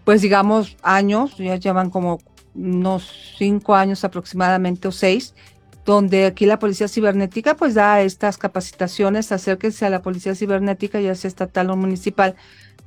[0.05, 2.19] pues digamos, años, ya llevan como
[2.55, 5.35] unos cinco años aproximadamente o seis,
[5.85, 11.14] donde aquí la policía cibernética pues da estas capacitaciones, acérquense a la policía cibernética, ya
[11.14, 12.37] sea estatal o municipal,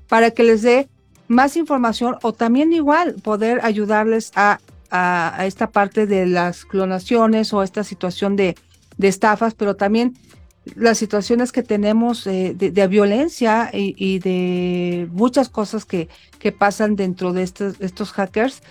[0.08, 0.88] para que les dé
[1.28, 4.60] más información o también igual poder ayudarles a
[4.92, 8.56] a, esta parte de las clonaciones o esta situación de,
[8.98, 10.18] de estafas, pero también
[10.76, 16.52] las situaciones que tenemos eh, de, de violencia y, y de muchas cosas que, que
[16.52, 18.62] pasan dentro de estos, estos hackers,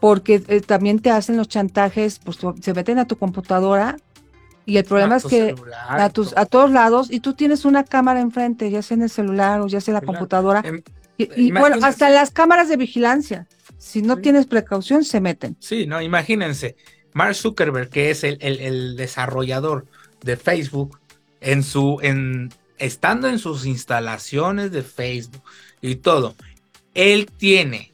[0.00, 3.96] porque eh, también te hacen los chantajes, pues tu- se meten a tu computadora
[4.66, 7.64] y el problema A es que celular, a, tus, a todos lados y tú tienes
[7.64, 10.62] una cámara enfrente, ya sea en el celular o ya sea en la computadora.
[10.64, 10.82] Em,
[11.16, 13.46] Y, y bueno, hasta las cámaras de vigilancia,
[13.78, 14.22] si no Sí.
[14.22, 15.56] tienes precaución, se meten.
[15.60, 16.74] Sí, no, imagínense,
[17.12, 19.86] Mark Zuckerberg, que es el, el- el desarrollador
[20.24, 20.98] de Facebook,
[21.44, 25.42] en su, en, estando en sus instalaciones de Facebook
[25.80, 26.34] y todo,
[26.94, 27.92] él tiene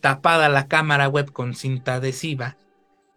[0.00, 2.56] tapada la cámara web con cinta adhesiva.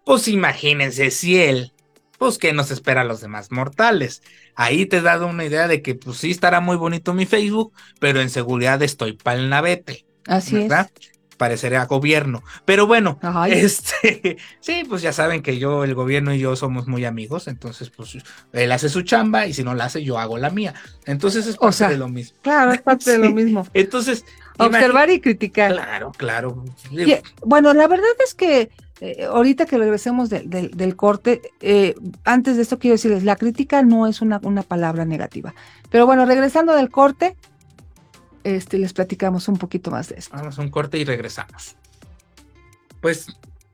[0.03, 1.71] Pues imagínense si él,
[2.17, 4.21] pues que nos espera a los demás mortales.
[4.55, 7.73] Ahí te he dado una idea de que pues sí estará muy bonito mi Facebook,
[7.99, 10.05] pero en seguridad estoy pa'l navete.
[10.25, 10.89] Así ¿verdad?
[11.37, 12.43] Parecería gobierno.
[12.65, 13.51] Pero bueno, Ay.
[13.55, 17.89] este, sí, pues ya saben que yo, el gobierno y yo somos muy amigos, entonces
[17.89, 18.17] pues
[18.53, 20.73] él hace su chamba y si no la hace, yo hago la mía.
[21.05, 22.37] Entonces es O parte sea, de lo mismo.
[22.41, 23.67] Claro, es parte de lo mismo.
[23.73, 24.25] Entonces,
[24.57, 25.73] Observar y criticar.
[25.73, 26.63] Claro, claro.
[26.89, 28.69] Y, bueno, la verdad es que
[29.01, 31.93] eh, ahorita que regresemos del- del- del corte, eh,
[32.23, 35.53] antes de esto quiero decirles, la crítica no es una, una palabra negativa.
[35.89, 37.35] Pero bueno, regresando del corte,
[38.45, 40.35] este, les platicamos un poquito más de esto.
[40.37, 41.75] Vamos a un corte y regresamos.
[43.01, 43.27] Pues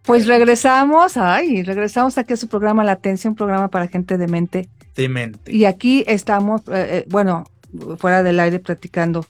[0.03, 4.69] Pues regresamos, ay, regresamos aquí a su programa Latencia, un programa para gente de mente.
[4.95, 5.51] demente.
[5.51, 7.45] Y aquí estamos, eh, eh, bueno,
[7.97, 9.25] fuera del aire platicando,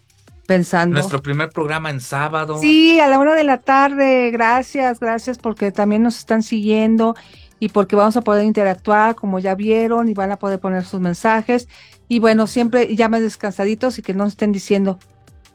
[0.48, 0.94] pensando.
[0.94, 2.58] Nuestro primer programa en sábado.
[2.60, 4.32] Sí, a la una de la tarde.
[4.32, 7.16] Gracias, gracias porque también nos están siguiendo
[7.60, 11.00] y porque vamos a poder interactuar, como ya vieron, y van a poder poner sus
[11.00, 11.68] mensajes.
[12.08, 15.00] Y bueno, siempre llamen descansaditos y que no estén diciendo,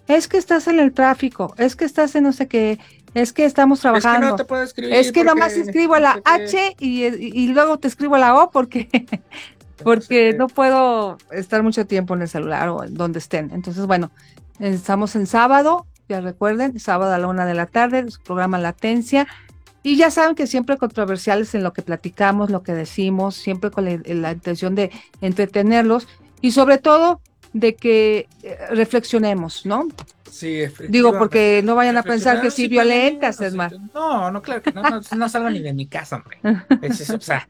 [0.09, 2.79] es que estás en el tráfico, es que estás en no sé qué,
[3.16, 4.29] es que estamos Es que trabajando.
[4.29, 4.95] no te puedo escribir.
[4.95, 6.77] Es que nomás escribo la no sé qué.
[6.77, 8.88] H y, luego te escribo la O porque,
[9.83, 13.51] porque no puedo estar mucho tiempo en el celular o donde estén.
[13.53, 14.11] Entonces, bueno,
[14.61, 19.27] estamos en sábado, ya recuerden, sábado a la una de la tarde, su programa Latencia.
[19.83, 23.87] Y ya saben que siempre controversiales en lo que platicamos, lo que decimos, siempre con
[23.87, 24.90] la, la intención de
[25.23, 26.07] entretenerlos
[26.42, 29.89] y sobre todo de que eh, reflexionemos, ¿no?
[30.31, 33.73] Sí, Digo, porque no vayan a pensar que sí Sí, violentas, es más.
[33.95, 36.39] No, no, claro que no, no, no salgo ni de mi casa, hombre.
[36.83, 37.49] Es eso, o sea,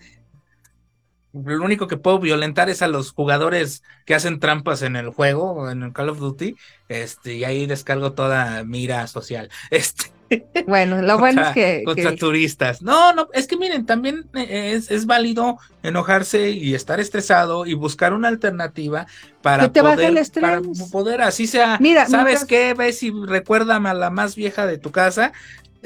[1.33, 5.71] lo único que puedo violentar es a los jugadores que hacen trampas en el juego,
[5.71, 6.57] en el Call of Duty,
[6.89, 9.51] este, y ahí descargo toda mira social.
[9.71, 10.16] Este,
[10.67, 12.83] Bueno, lo bueno contra- es que, contra que- turistas.
[12.83, 17.75] No, no, es que miren, también eh, es, es válido enojarse y estar estresado y
[17.75, 19.07] buscar una alternativa
[19.43, 20.43] para Que te baje poder, el estrés.
[20.43, 20.61] para
[20.91, 21.79] poder así sea.
[21.81, 22.75] Mira, ¿sabes mientras- qué?
[22.75, 25.33] Ves y recuérdame a la más vieja de tu casa,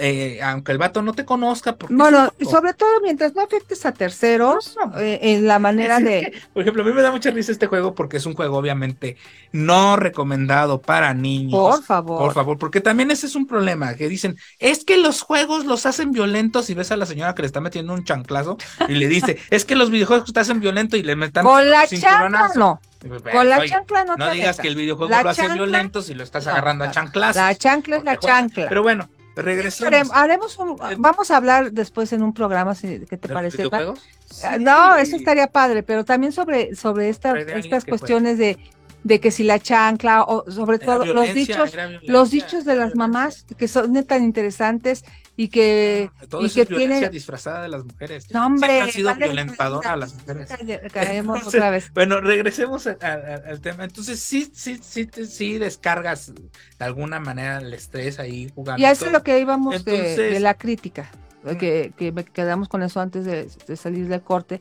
[0.00, 1.76] eh, aunque el vato no te conozca.
[1.88, 4.98] Bueno, sobre todo mientras no afectes a terceros No, no.
[4.98, 6.32] eh, en la manera Es de...
[6.52, 9.16] Por ejemplo, a mí me da mucha risa este juego porque es un juego obviamente
[9.52, 11.52] no recomendado para niños.
[11.76, 12.18] Por favor.
[12.18, 15.86] Por favor, porque también ese es un problema, que dicen, es que los juegos los
[15.86, 18.56] hacen violentos y ves a la señora que le está metiendo un chanclazo
[18.88, 21.86] y le dice, es que los videojuegos te hacen violento y le metan Con la
[21.86, 22.58] chancla cinturonazo".
[22.58, 22.80] no.
[23.00, 24.60] Pues, Con la oye, chancla no, no te digas metas.
[24.60, 27.36] que el videojuego La lo hace chancla- violento si lo estás agarrando a la- chanclazos.
[27.36, 28.34] La chancla es la juega.
[28.36, 28.68] chancla.
[28.68, 29.08] Pero bueno,
[29.42, 30.10] Regresemos.
[30.12, 33.56] Haremos un, Eh, vamos a hablar después en un programa, si, ¿qué te ¿De parece?
[33.58, 34.00] videojuegos?
[34.44, 37.90] Ah, No, eso estaría padre, pero también sobre, sobre esta- estas fue.
[37.90, 38.58] cuestiones de,
[39.02, 41.72] de que si la chancla, o sobre todo los dichos,
[42.02, 45.04] los dichos de las mamás que son tan interesantes
[45.42, 48.30] y que, Todo y eso que es violencia tiene- disfrazada de las mujeres.
[48.30, 50.48] no hombre, Siempre han sido vale, violentadoras a las mujeres.
[50.92, 51.90] caemos Entonces, otra vez.
[51.94, 53.84] Bueno, regresemos a- a- a- al tema.
[53.84, 58.82] Entonces, sí, sí, sí, sí descargas de alguna manera el estrés ahí jugando.
[58.82, 61.10] Y a eso es lo que íbamos de- de, Entonces- la crítica,
[61.58, 64.60] que, que me quedamos con eso antes de, de salir del corte.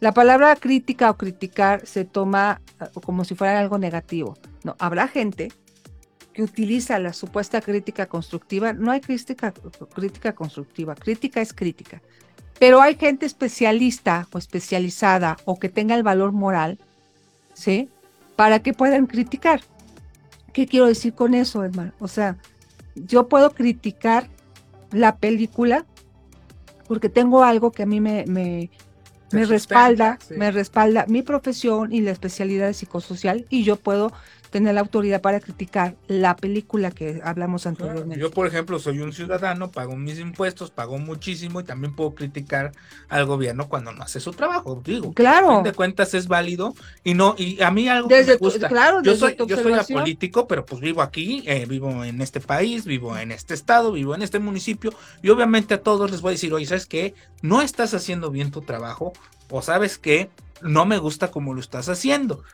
[0.00, 4.38] La palabra crítica o criticar se toma ah, como si fuera algo negativo.
[4.62, 5.52] No, habrá gente
[6.34, 8.72] que utiliza la supuesta crítica constructiva.
[8.72, 9.54] No hay crítica,
[9.94, 12.02] crítica constructiva, crítica es crítica.
[12.58, 16.78] Pero hay gente especialista o especializada o que tenga el valor moral,
[17.54, 17.88] ¿sí?
[18.36, 19.62] Para que puedan criticar.
[20.52, 21.92] ¿Qué quiero decir con eso, hermano?
[22.00, 22.36] O sea,
[22.96, 24.28] yo puedo criticar
[24.90, 25.86] la película
[26.88, 28.70] porque tengo algo que a mí me, me,
[29.46, 30.34] respalda, sí.
[30.36, 34.12] me respalda mi profesión y la especialidad de psicosocial y yo puedo
[34.54, 38.20] tener la autoridad para criticar la película que hablamos anteriormente.
[38.20, 42.70] Yo, por ejemplo, soy un ciudadano, pago mis impuestos, pago muchísimo y también puedo criticar
[43.08, 44.80] al gobierno cuando no hace su trabajo.
[44.84, 45.62] Digo, Claro.
[45.64, 48.68] de cuentas es válido y no, y a mí algo que Desde me tu- gusta.
[48.68, 52.38] claro, yo soy, tu yo soy apolítico, pero pues vivo aquí, eh, vivo en este
[52.38, 56.30] país, vivo en este estado, vivo en este municipio, y obviamente a todos les voy
[56.30, 57.12] a decir, oye, ¿sabes qué?
[57.42, 59.12] No estás haciendo bien tu trabajo,
[59.50, 60.30] o sabes que
[60.62, 62.44] no me gusta como lo estás haciendo.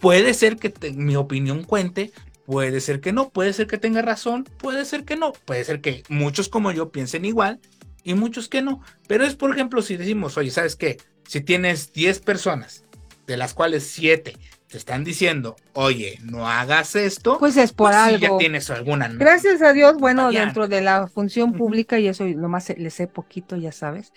[0.00, 2.12] Puede ser que mi opinión cuente,
[2.44, 5.80] puede ser que no, puede ser que tenga razón, puede ser que no, puede ser
[5.80, 7.60] que muchos como yo piensen igual
[8.04, 8.82] y muchos que no.
[9.08, 10.98] Pero es, por ejemplo, si decimos, oye, ¿sabes qué?
[11.26, 12.84] Si tienes 10 personas,
[13.26, 14.36] de las cuales 7
[14.68, 18.38] te están diciendo, oye, no hagas esto, Pues es por pues sí, ya algo.
[18.38, 19.08] tienes alguna.
[19.08, 23.56] Gracias a Dios, bueno, dentro de la función pública, y eso nomás le sé poquito,
[23.56, 24.12] ya sabes,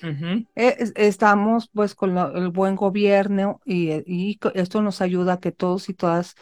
[0.56, 5.52] eh, es- estamos pues con lo- el buen gobierno y, esto nos ayuda a que
[5.52, 6.36] todos y todas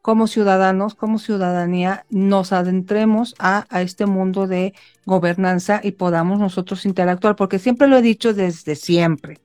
[0.00, 4.72] como ciudadanos, como ciudadanía, nos adentremos a, a este mundo de
[5.04, 9.40] gobernanza y podamos nosotros interactuar, porque siempre lo he dicho desde siempre,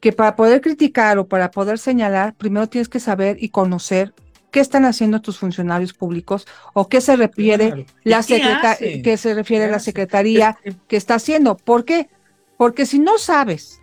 [0.00, 4.14] que para poder criticar o para poder señalar, primero tienes que saber y conocer
[4.50, 9.78] qué están haciendo tus funcionarios públicos o qué se refiere la qué se refiere la
[9.78, 11.56] secretaría que está haciendo.
[11.56, 12.08] ¿Por qué?
[12.56, 13.80] Porque si no sabes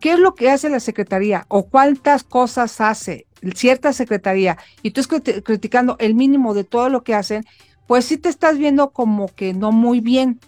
[0.00, 5.00] qué es lo que hace la secretaría o cuántas cosas hace cierta secretaría y tú
[5.00, 7.44] estás criticando el mínimo de todo lo que hacen,
[7.86, 10.40] pues sí te estás viendo como que no muy bien.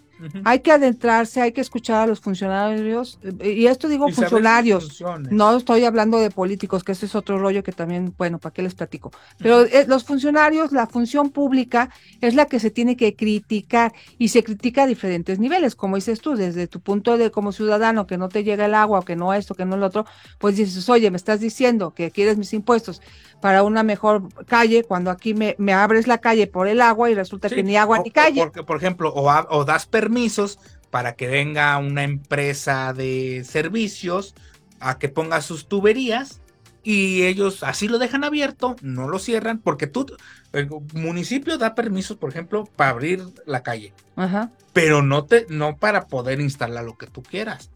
[0.43, 5.57] Hay que adentrarse, hay que escuchar a los funcionarios, eh, y esto digo funcionarios, no
[5.57, 8.75] estoy hablando de políticos, que ese es otro rollo que también, bueno, ¿para qué les
[8.75, 9.11] platico?
[9.37, 11.89] Pero eh, los funcionarios, la función pública
[12.21, 16.21] es la que se tiene que criticar y se critica a diferentes niveles, como dices
[16.21, 19.15] tú, desde tu punto de como ciudadano, que no te llega el agua, o que
[19.15, 20.05] no esto, que no lo otro,
[20.39, 23.01] pues dices, oye, me estás diciendo que quieres mis impuestos
[23.41, 27.15] para una mejor calle, cuando aquí me, me abres la calle por el agua y
[27.15, 28.43] resulta que ni agua ni calle.
[28.43, 34.35] Porque, por ejemplo, o, o das permisos para que venga una empresa de servicios
[34.81, 36.41] a que ponga sus tuberías
[36.83, 40.05] y ellos así lo dejan abierto, no lo cierran, porque tú,
[40.51, 44.51] el municipio da permisos, por ejemplo, para abrir la calle, Ajá.
[44.73, 47.69] pero no te, no para poder instalar lo que tú quieras.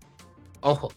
[0.59, 0.91] Ojo,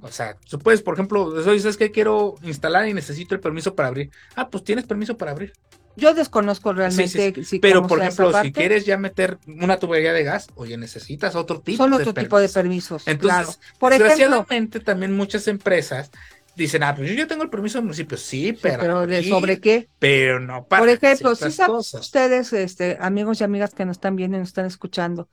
[0.00, 3.88] o sea, tú puedes, por ejemplo, dices que quiero instalar y necesito el permiso para
[3.88, 4.10] abrir.
[4.34, 5.52] Ah, pues tienes permiso para abrir.
[5.96, 7.34] Yo desconozco realmente.
[7.60, 11.76] Pero, por ejemplo, si quieres ya meter una tubería de gas, oye, necesitas otro tipo
[11.76, 13.06] Son otro tipo de permisos.
[13.06, 14.46] Entonces, por ejemplo,
[14.84, 16.10] también muchas empresas
[16.56, 18.16] dicen, ah, pues yo ya tengo el permiso del municipio.
[18.16, 19.06] Sí, pero.
[19.06, 19.88] pero ¿sobre qué?
[19.98, 20.80] Pero no para.
[20.80, 24.48] Por ejemplo, si saben ustedes, este, amigos y amigas que nos están viendo y nos
[24.48, 25.28] están escuchando,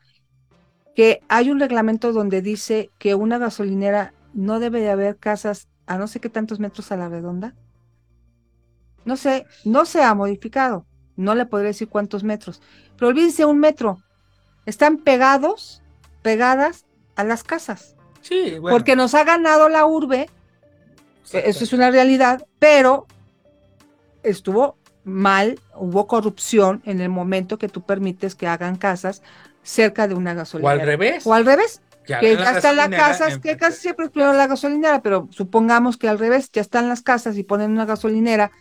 [0.96, 5.98] que hay un reglamento donde dice que una gasolinera no debe de haber casas a
[5.98, 7.56] no sé qué tantos metros a la redonda.
[9.06, 10.86] No sé, no se ha modificado.
[11.16, 12.62] No le podré decir cuántos metros.
[12.98, 14.02] Pero olvídense un metro.
[14.66, 15.82] Están pegados,
[16.22, 16.86] pegadas
[17.16, 17.96] a las casas.
[18.22, 18.76] Sí, bueno.
[18.76, 20.30] Porque nos ha ganado la urbe.
[21.32, 23.06] Eso es una realidad, pero
[24.24, 29.22] estuvo mal, hubo corrupción en el momento que tú permites que hagan casas
[29.62, 30.76] cerca de una gasolinera.
[30.76, 31.28] O al revés.
[31.28, 31.82] O al revés
[32.18, 36.10] que ya están las casas, que casi siempre es primero la gasolinera, pero supongamos que
[36.10, 38.52] al revés, ya están las casas y ponen una gasolinera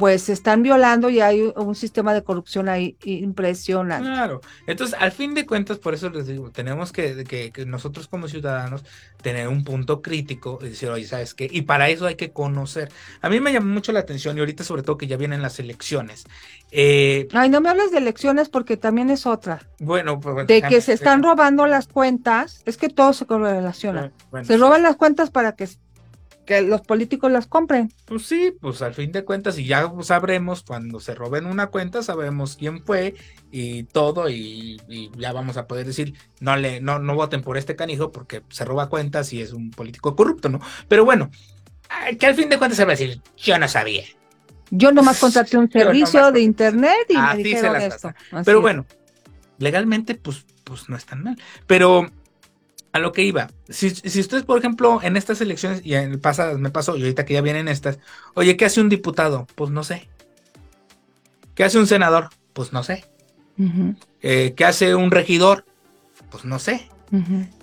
[0.00, 4.08] pues se están violando y hay un sistema de corrupción ahí impresionante.
[4.08, 8.26] Claro, entonces al fin de cuentas, por eso les digo, tenemos que, que, nosotros como
[8.26, 8.82] ciudadanos
[9.22, 11.48] tener un punto crítico y decir, oye, ¿sabes qué?
[11.50, 12.90] Y para eso hay que conocer.
[13.20, 15.60] A mí me llamó mucho la atención y ahorita sobre todo que ya vienen las
[15.60, 16.24] elecciones.
[16.70, 19.60] Eh, Ay, no me hables de elecciones porque también es otra.
[19.80, 24.12] Bueno, pues, de que se están robando las cuentas, es que todo se correlaciona.
[24.44, 25.68] se roban las cuentas para que
[26.50, 27.92] que los políticos las compren.
[28.06, 32.02] Pues sí, pues al fin de cuentas, y ya sabremos cuando se roben una cuenta,
[32.02, 33.14] sabemos quién fue
[33.52, 34.80] y todo, y,
[35.16, 38.64] ya vamos a poder decir, no le, no, no voten por este canijo porque se
[38.64, 40.60] roba cuentas y es un político corrupto, ¿no?
[40.88, 41.30] Pero bueno,
[42.18, 44.02] que al fin de cuentas se va a decir, yo no sabía.
[44.72, 48.12] Yo nomás contraté un servicio de internet y me dijeron esto.
[48.44, 48.86] Pero bueno,
[49.58, 51.40] legalmente, pues, pues no es tan mal.
[51.68, 52.10] Pero
[52.92, 53.48] a lo que iba.
[53.68, 57.24] Si, si ustedes, por ejemplo, en estas elecciones, y en pasadas me pasó, y ahorita
[57.24, 57.98] que ya vienen estas,
[58.34, 59.46] oye, ¿qué hace un diputado?
[59.54, 60.08] Pues no sé.
[61.54, 62.30] ¿Qué hace un senador?
[62.52, 63.04] Pues no sé.
[64.22, 65.64] Eh, ¿Qué hace un regidor?
[66.30, 66.88] Pues no sé.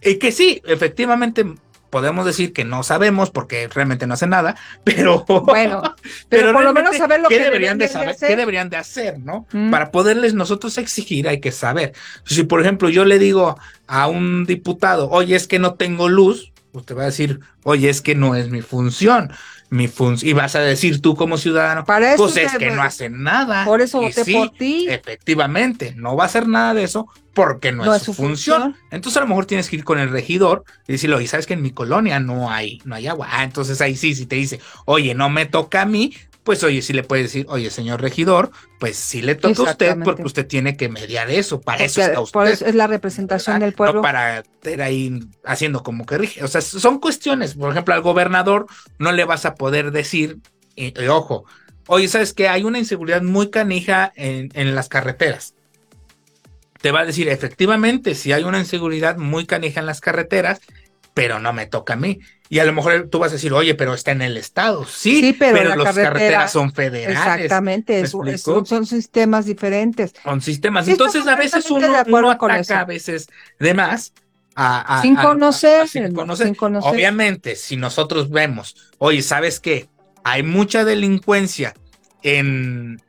[0.01, 1.45] Y que sí, efectivamente,
[1.89, 5.81] podemos decir que no sabemos porque realmente no hace nada, pero bueno,
[6.29, 9.47] pero, por lo menos saber lo que deberían de saber, qué deberían de hacer, ¿no?
[9.51, 9.71] Mm.
[9.71, 11.93] Para poderles nosotros exigir hay que saber.
[12.25, 16.51] Si por ejemplo yo le digo a un diputado, "Oye, es que no tengo luz",
[16.73, 19.31] usted va a decir, "Oye, es que no es mi función."
[19.69, 22.81] Mi función y vas a decir tú como ciudadano, Para eso pues es que no
[22.81, 23.65] hacen nada.
[23.65, 24.87] Por eso voté por ti.
[24.89, 28.75] Efectivamente, no va a hacer nada de eso porque no, es, su función.
[28.89, 31.53] Entonces a lo mejor tienes que ir con el regidor y decirle, oye, sabes que
[31.53, 33.27] en mi colonia no hay, no hay agua.
[33.29, 36.13] Ah, entonces ahí sí, si te dice, oye, no me toca a mí,
[36.47, 39.97] pues oye, sí le puede decir, oye, señor regidor, pues sí le toca a usted
[40.01, 42.31] porque usted tiene que mediar eso, para eso está usted.
[42.31, 44.01] Por eso es la representación del pueblo.
[44.01, 46.45] para estar ahí haciendo como que rige.
[46.45, 48.65] O sea, son cuestiones, por ejemplo, al gobernador
[48.97, 50.37] no le vas a poder decir,
[50.77, 51.43] y, ojo,
[51.87, 55.53] oye, ¿sabes que Hay una inseguridad muy canija en, en las carreteras
[56.79, 60.61] te va a decir, efectivamente, si hay una inseguridad muy canija en las carreteras,
[61.17, 62.19] pero no me toca a mí.
[62.47, 64.85] Y a lo mejor tú vas a decir, oye, pero está en el Estado.
[64.85, 67.17] Sí, pero, las carreteras son federales.
[67.17, 70.13] Exactamente, son, sistemas diferentes.
[70.23, 70.87] Son sistemas.
[70.87, 74.13] Entonces, a veces uno, uno ataca a veces de más.
[75.01, 76.93] sin, conocer, sin, conocer.
[76.93, 79.89] Obviamente, si nosotros vemos, oye, ¿sabes qué?
[80.23, 81.73] Hay mucha delincuencia
[82.21, 83.01] en,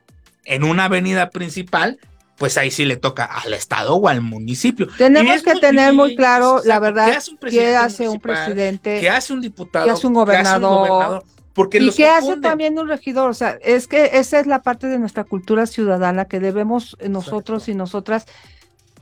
[0.45, 1.99] en una avenida principal,
[2.39, 4.87] pues ahí sí le toca al Estado o al municipio.
[4.97, 7.07] Tenemos que tener muy claro, la verdad,
[7.49, 11.23] qué hace un, presidente, qué hace un diputado, qué hace un gobernador.
[11.53, 13.29] Porque ¿Y qué hace también un regidor?
[13.29, 17.67] O sea, es que esa es la parte de nuestra cultura ciudadana que debemos nosotros
[17.67, 18.25] y nosotras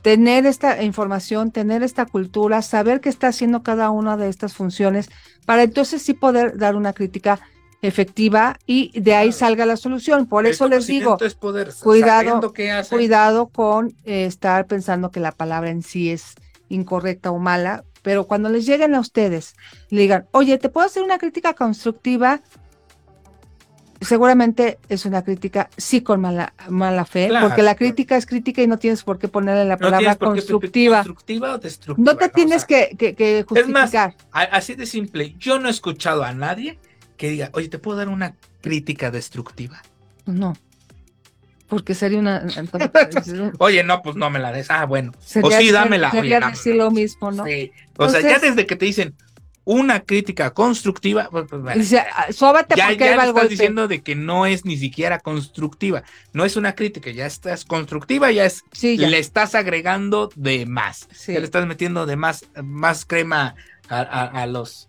[0.02, 5.08] tener esta información, tener esta cultura, saber qué está haciendo cada una de estas funciones,
[5.46, 7.38] para entonces sí poder dar una crítica
[7.82, 10.26] efectiva y de ahí salga la solución.
[10.26, 11.16] Por eso les digo,
[11.82, 12.52] cuidado,
[12.88, 16.34] cuidado con eh, estar pensando que la palabra en sí es
[16.68, 19.54] incorrecta o mala, pero cuando les lleguen a ustedes,
[19.90, 22.40] le digan, oye, ¿te puedo hacer una crítica constructiva?
[24.00, 28.68] Seguramente es una crítica sí con mala, mala fe, porque la crítica es crítica y
[28.68, 30.98] no tienes por qué ponerle la palabra constructiva.
[30.98, 32.12] constructiva o destructiva.
[32.12, 34.10] No te tienes que, que, justificar.
[34.10, 36.78] Es más, así de simple, yo no he escuchado a nadie
[37.18, 39.82] que diga, oye, ¿te puedo dar una crítica destructiva?
[40.24, 40.54] No.
[41.68, 42.46] Porque sería una.
[43.58, 44.70] Oye, no, pues no me la des.
[44.70, 45.12] Ah, bueno.
[45.42, 46.10] o sí, dámela.
[46.10, 47.44] Sería decir lo mismo, ¿no?
[47.44, 47.72] Sí.
[47.98, 49.14] O sea, ya desde que te dicen
[49.68, 51.84] una crítica constructiva, pues, pues bueno,
[52.16, 56.04] ah, Sóbate ya, porque ya estás diciendo de que no es ni siquiera constructiva.
[56.32, 58.64] No es una crítica, ya estás constructiva, ya es.
[58.72, 61.06] Sí, Le estás agregando de más.
[61.12, 61.34] Sí.
[61.34, 63.56] le estás metiendo de más, más crema
[63.90, 64.88] a, los.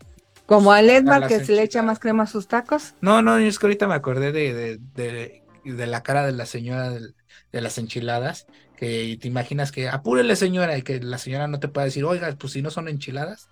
[0.49, 2.95] Como al Edmar que se le echa más crema a sus tacos.
[3.01, 6.91] No, no, es que ahorita me acordé de, de de la cara de la señora
[6.91, 8.47] de las enchiladas,
[8.79, 12.33] que te imaginas que apúrele señora y que la señora no te pueda decir, oiga,
[12.39, 13.49] pues si no son enchiladas.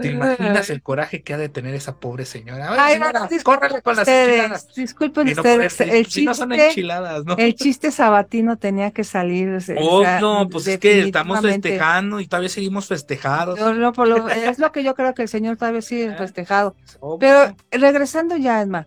[0.00, 2.68] ¿Te imaginas el coraje que ha de tener esa pobre señora?
[2.78, 4.68] Ay, señora, córrele con las enchiladas.
[4.76, 7.36] Disculpen ustedes, el chiste, no son enchiladas, ¿no?
[7.36, 9.58] el chiste sabatino tenía que salir.
[9.78, 13.58] Oh, no, pues es que estamos festejando y todavía seguimos festejados.
[13.58, 16.76] No, por lo, es lo que yo creo que el señor todavía sigue festejado.
[17.18, 18.86] Pero regresando ya, Edma,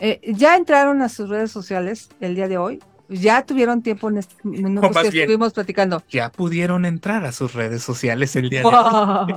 [0.00, 2.80] eh, ya entraron a sus redes sociales el día de hoy.
[3.08, 6.02] Ya tuvieron tiempo en este minutos que estuvimos platicando.
[6.10, 9.34] Ya pudieron entrar a sus redes sociales el día de hoy.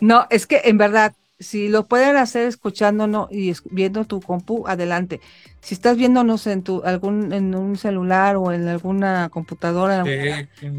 [0.00, 5.20] no, es que en verdad, si lo pueden hacer escuchándonos y viendo tu compu, adelante.
[5.60, 10.04] Si estás viéndonos en tu algún en un celular o en alguna computadora,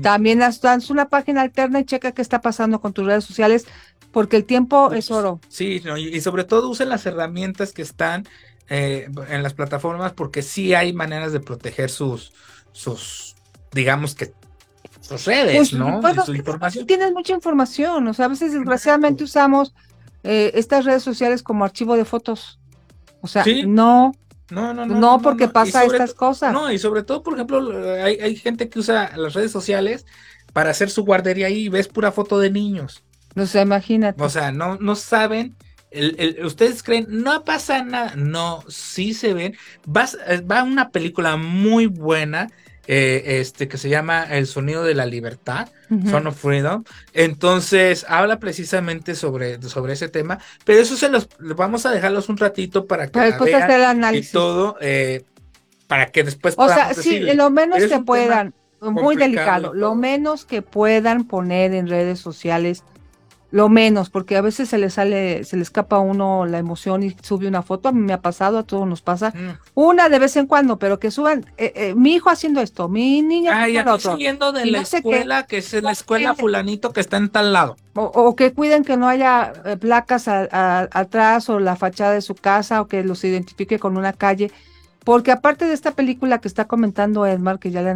[0.04, 3.66] también haz, una página alterna y checa qué está pasando con tus redes sociales,
[4.12, 5.40] porque el tiempo es oro.
[5.50, 8.28] Sí, y sobre todo usen las herramientas que están
[8.70, 12.34] eh, en las plataformas porque sí hay maneras de proteger sus,
[12.72, 13.36] sus
[13.72, 14.34] digamos que
[15.02, 16.02] sus redes, pues, ¿no?
[16.26, 16.88] su información.
[16.88, 19.74] Tienes mucha información, o sea, a veces desgraciadamente usamos
[20.24, 22.60] eh, estas redes sociales como archivo de fotos.
[23.22, 24.12] O sea, no,
[24.50, 26.54] no, no, no, no, porque pasa estas cosas.
[26.54, 27.60] No, y sobre todo, por ejemplo,
[28.04, 30.06] hay, hay gente que usa las redes sociales
[30.54, 33.04] para hacer su guardería y ves pura foto de niños.
[33.36, 34.24] No sé, imagínate.
[34.24, 35.56] O sea, no, no saben
[36.44, 38.14] ustedes creen, no pasa nada.
[38.16, 39.54] No, sí se ven.
[39.54, 42.50] Eh, va una película muy buena.
[42.88, 45.70] Eh, este que se llama El sonido de la libertad,
[46.12, 46.84] Son of Freedom.
[47.14, 52.38] Entonces habla precisamente sobre, sobre ese tema, pero eso se los vamos a dejarlos un
[52.38, 55.24] ratito para que vean y todo, eh,
[55.88, 56.54] para que después.
[56.60, 61.88] O sea, sí, lo menos que puedan, muy delicado, lo menos que puedan poner en
[61.88, 62.84] redes sociales
[63.56, 67.04] lo menos, porque a veces se le sale, se le escapa a uno la emoción
[67.04, 69.58] y sube una foto, a mí me ha pasado, a todos nos pasa, mm.
[69.76, 73.22] una de vez en cuando, pero que suban, eh, eh, mi hijo haciendo esto, mi
[73.22, 74.12] niña Ay, otro.
[74.12, 77.78] siguiendo de la escuela, que es la escuela fulanito que está en tal lado.
[77.94, 82.82] O, que cuiden que no haya eh, placas atrás o la fachada de su casa
[82.82, 84.52] o que los identifique con una calle.
[85.06, 87.96] Porque aparte de esta película que está comentando Edmar, que ya la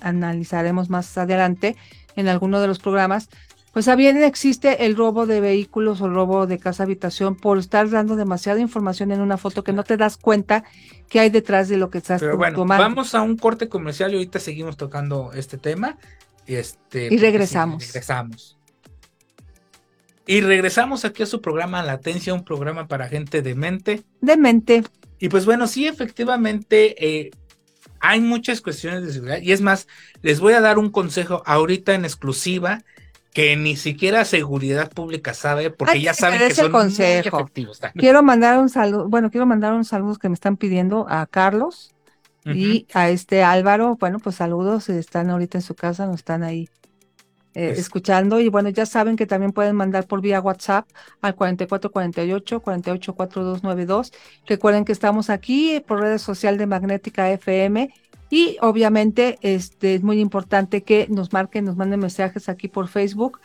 [0.00, 1.76] analizaremos más adelante
[2.16, 3.28] en alguno de los programas,
[3.72, 7.88] pues también existe el robo de vehículos o el robo de casa habitación por estar
[7.88, 10.64] dando demasiada información en una foto que no te das cuenta
[11.08, 14.14] que hay detrás de lo que estás Pero bueno, Vamos a un corte comercial y
[14.16, 15.98] ahorita seguimos tocando este tema.
[16.46, 17.86] Y, este, y regresamos.
[17.86, 18.58] regresamos.
[20.26, 24.02] Y regresamos aquí a su programa Latencia, un programa para gente de mente.
[24.20, 24.84] De mente.
[25.18, 27.30] Y pues bueno, sí, efectivamente, eh,
[28.00, 29.40] hay muchas cuestiones de seguridad.
[29.42, 29.86] Y es más,
[30.22, 32.82] les voy a dar un consejo ahorita en exclusiva
[33.32, 37.80] que ni siquiera seguridad pública sabe, porque ya saben que son muy efectivos.
[37.94, 41.94] Quiero mandar un saludo, bueno, quiero mandar un saludo que me están pidiendo a Carlos
[42.44, 43.96] y a este Álvaro.
[44.00, 46.68] Bueno, pues saludos, están ahorita en su casa, nos están ahí
[47.54, 48.40] eh, escuchando.
[48.40, 50.88] Y bueno, ya saben que también pueden mandar por vía WhatsApp
[51.20, 54.12] al 4448 484292.
[54.46, 57.92] Recuerden que estamos aquí por redes sociales de Magnética FM
[58.30, 63.40] y obviamente este, es muy importante que nos marquen, nos manden mensajes aquí por Facebook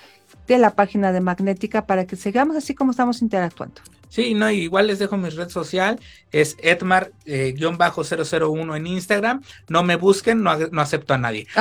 [0.47, 3.81] de la página de Magnética para que sigamos así como estamos interactuando.
[4.09, 5.99] Sí, no, igual les dejo mi red social,
[6.31, 9.41] es Edmar-001 en Instagram.
[9.67, 11.47] No me busquen, no, no acepto a nadie.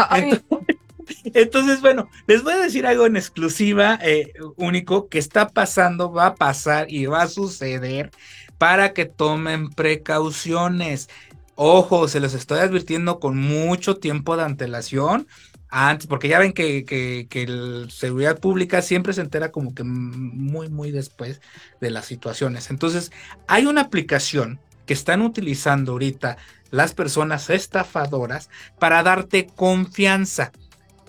[1.24, 6.26] Entonces, bueno, les voy a decir algo en exclusiva, eh, único, que está pasando, va
[6.26, 8.10] a pasar y va a suceder
[8.58, 11.08] para que tomen precauciones.
[11.56, 15.28] Ojo, se los estoy advirtiendo con mucho tiempo de antelación
[15.68, 20.68] antes, porque ya ven que, que, la seguridad pública siempre se entera como que muy,
[20.68, 21.40] muy después
[21.80, 22.70] de las situaciones.
[22.70, 23.12] Entonces,
[23.46, 26.36] hay una aplicación que están utilizando ahorita
[26.70, 30.52] las personas estafadoras para darte confianza.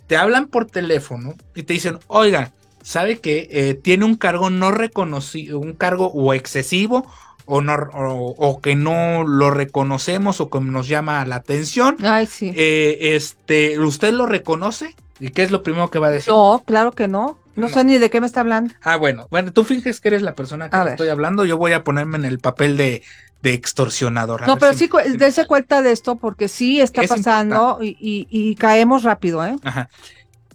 [0.07, 4.71] Te hablan por teléfono y te dicen, oiga, ¿sabe que eh, tiene un cargo no
[4.71, 7.11] reconocido, un cargo o excesivo
[7.45, 11.97] o, no, o, que no lo reconocemos o que nos llama la atención.
[12.03, 12.53] Ay, sí.
[12.55, 14.95] Eh, este, ¿Usted lo reconoce?
[15.19, 16.33] ¿Y qué es lo primero que va a decir?
[16.33, 17.37] No, claro que no.
[17.55, 18.73] No, sé ni de qué me está hablando.
[18.81, 21.85] Ah, bueno, bueno, tú finges que eres la persona que estoy hablando, yo voy a
[21.85, 23.01] ponerme en el papel de,
[23.41, 24.45] de extorsionador.
[24.45, 29.55] no, pero sí, dése cuenta de esto porque sí está pasando y, caemos rápido, ¿eh?
[29.63, 29.89] Ajá.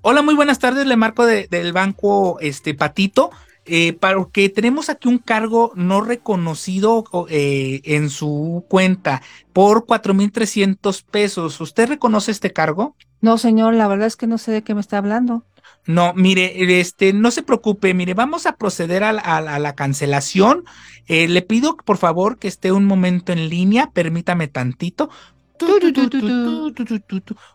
[0.03, 3.31] Hola, muy buenas tardes, le marco del banco este Patito
[3.71, 11.61] eh, porque tenemos aquí un cargo no reconocido eh, en su cuenta por 4.300 pesos.
[11.61, 12.97] ¿Usted reconoce este cargo?
[13.21, 15.45] No, señor, la verdad es que no sé de qué me está hablando.
[15.87, 20.65] No, mire, este, no se preocupe, mire, vamos a proceder a, la cancelación.
[21.07, 25.11] Eh, le pido por favor que esté un momento en línea, permítame tantito.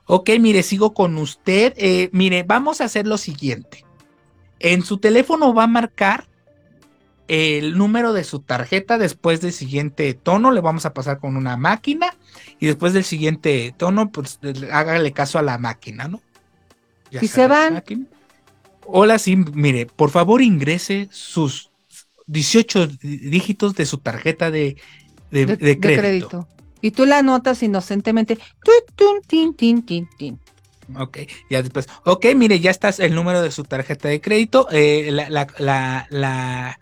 [0.06, 1.74] Ok, mire, sigo con usted.
[1.78, 3.85] Eh, mire, vamos a hacer lo siguiente.
[4.60, 6.28] En su teléfono va a marcar
[7.28, 11.58] el número de su tarjeta después del siguiente tono, le vamos a pasar con una
[11.58, 12.16] máquina
[12.60, 14.40] y después del siguiente tono, pues
[14.72, 16.22] hágale caso a la máquina, ¿no?
[17.10, 17.84] y se van.
[18.88, 21.72] Hola, sí, mire, por favor ingrese sus
[22.28, 24.78] 18 dígitos de su tarjeta de,
[25.32, 26.48] de, crédito.
[26.82, 28.38] Y tú la anotas inocentemente.
[28.96, 30.40] tin, tin, tin, tin.
[30.96, 31.20] Ok,
[31.50, 31.88] ya después.
[32.04, 34.68] Ok, mire, ya está el número de su tarjeta de crédito.
[34.72, 36.80] Eh, la,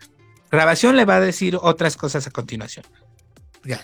[0.50, 2.84] grabación le va a decir otras cosas a continuación.
[3.64, 3.82] Ya,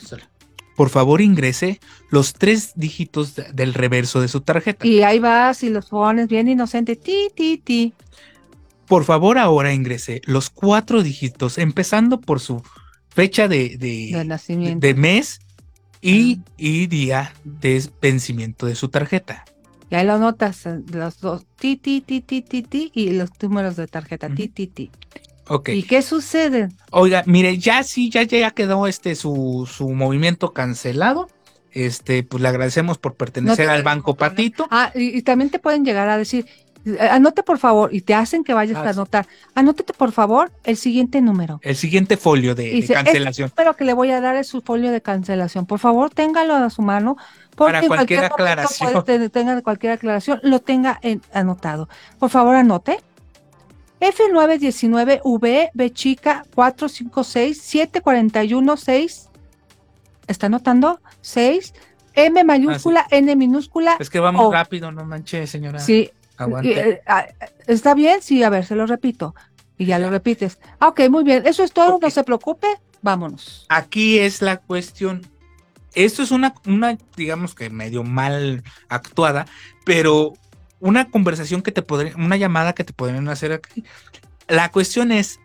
[0.76, 4.86] Por favor, ingrese los tres dígitos del reverso de su tarjeta.
[4.86, 6.96] Y ahí vas y los pones bien inocente.
[6.96, 7.94] Ti, ti, ti.
[8.86, 12.62] Por favor, ahora ingrese los cuatro dígitos, empezando por su
[13.08, 14.84] fecha de, de, nacimiento.
[14.86, 15.40] de mes
[16.00, 19.44] y, y día de vencimiento de su tarjeta.
[19.91, 23.30] Y ahí lo notas, eh, los dos, ti, ti, ti, ti, ti, ti, y los
[23.43, 24.91] números de tarjeta, ti, ti, ti.
[25.49, 25.70] Ok.
[25.70, 26.68] ¿Y qué sucede?
[26.93, 31.28] Oiga, mire, ya sí, ya, ya quedó este su, su movimiento cancelado.
[31.72, 34.66] Este, pues le agradecemos por pertenecer al Banco Patito.
[34.70, 36.47] Ah, y, también te pueden llegar a decir,
[36.84, 40.51] eh, anote por favor, y te hacen que vayas ah, a anotar, anótate por favor
[40.64, 41.61] el siguiente número.
[41.62, 43.53] El siguiente folio de, cancelación.
[43.55, 45.66] Pero que le voy a dar es su folio de cancelación.
[45.66, 47.16] Por favor, téngalo a su mano
[47.66, 49.04] para cualquier, aclaración.
[49.30, 51.00] tenga cualquier aclaración, lo tenga
[51.32, 51.88] anotado.
[52.18, 53.00] Por favor, anote.
[54.00, 59.28] F919V B chica 456 741 6.
[60.26, 61.00] ¿Está anotando?
[61.20, 61.74] 6.
[62.14, 63.96] M mayúscula, ah, N minúscula.
[64.00, 65.80] Es que vamos rápido, no manches, señora.
[65.80, 66.11] Sí.
[66.38, 66.90] Aguante.
[66.90, 67.26] Eh, ah,
[67.66, 68.22] ¿Está bien?
[68.22, 69.34] Sí, a ver, se lo repito.
[69.76, 70.58] Y ya lo repites.
[70.78, 71.46] Ah, ok, muy bien.
[71.46, 72.66] Eso es todo, no se preocupe.
[73.02, 73.66] Vámonos.
[73.68, 75.22] Aquí es la cuestión
[75.95, 79.47] esto es una, una, digamos que medio mal actuada,
[79.84, 80.34] pero
[80.78, 83.84] una conversación que te podría, una llamada que te podrían hacer aquí.
[84.49, 85.41] La cuestión es,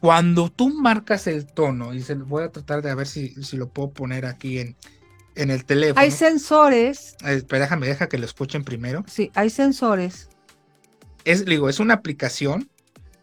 [0.00, 3.68] cuando tú marcas el tono, y se voy a tratar de ver si, si lo
[3.68, 4.76] puedo poner aquí en,
[5.34, 6.00] en el teléfono.
[6.00, 7.16] Hay sensores.
[7.24, 9.04] espera, déjame, deja que lo escuchen primero.
[9.06, 10.28] Sí, hay sensores.
[11.24, 12.68] Es, digo, es una aplicación.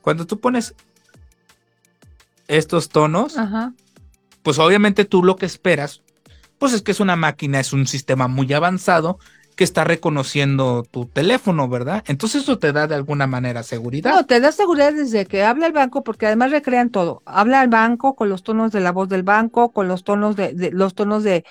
[0.02, 0.76] Cuando tú pones
[2.48, 3.36] estos tonos,
[4.44, 6.04] pues obviamente tú lo que esperas
[6.58, 9.20] pues es que es una máquina, es un sistema muy avanzado
[9.56, 12.04] que está reconociendo tu teléfono, ¿verdad?
[12.08, 14.14] Entonces eso te da de alguna manera seguridad.
[14.14, 17.24] No, te da seguridad desde que habla el banco, porque además recrean todo.
[17.26, 20.72] Habla el banco con los tonos de la voz del banco, con los tonos de,
[20.74, 21.46] los tonos de,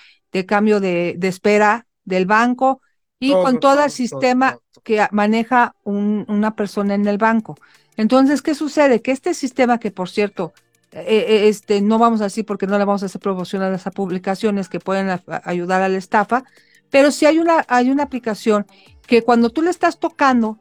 [0.46, 2.82] cambio de, espera del banco
[3.18, 7.56] y con todo, el sistema que maneja una persona en el banco.
[7.96, 9.00] Entonces, ¿qué sucede?
[9.00, 10.52] Que este sistema, que por cierto,
[10.96, 13.70] eh, eh, este, no vamos a decir porque no le vamos a hacer promoción a
[13.70, 16.44] las publicaciones que pueden ayudar a la estafa,
[16.88, 18.64] pero sí hay una, hay una aplicación
[19.04, 20.60] que cuando tú le estás tocando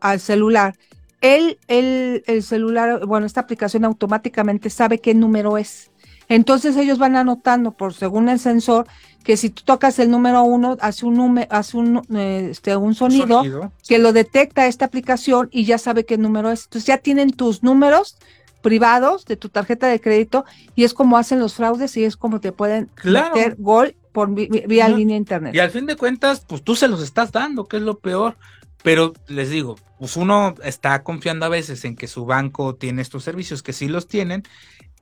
[0.00, 0.76] al celular,
[1.22, 5.90] el, el, el celular, bueno, esta aplicación automáticamente sabe qué número es.
[6.28, 8.86] Entonces ellos van anotando por según el sensor
[9.24, 13.42] que si tú tocas el número uno hace un hace un, este, un sonido,
[13.88, 16.64] que lo detecta esta aplicación y ya sabe qué número es.
[16.64, 18.18] Entonces ya tienen tus números
[18.64, 22.40] privados de tu tarjeta de crédito y es como hacen los fraudes y es como
[22.40, 25.54] te pueden meter gol por vía línea internet.
[25.54, 28.38] Y al fin de cuentas, pues tú se los estás dando, que es lo peor.
[28.82, 33.22] Pero les digo, pues uno está confiando a veces en que su banco tiene estos
[33.22, 34.44] servicios, que sí los tienen,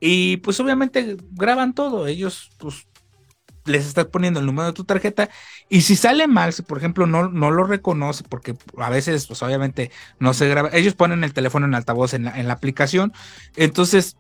[0.00, 2.08] y pues obviamente graban todo.
[2.08, 2.88] Ellos pues
[3.64, 5.28] les estás poniendo el número de tu tarjeta
[5.68, 9.42] y si sale mal, si por ejemplo no, no lo reconoce, porque a veces pues
[9.42, 13.12] obviamente no se graba, ellos ponen el teléfono en altavoz en la, en la aplicación,
[13.56, 14.16] entonces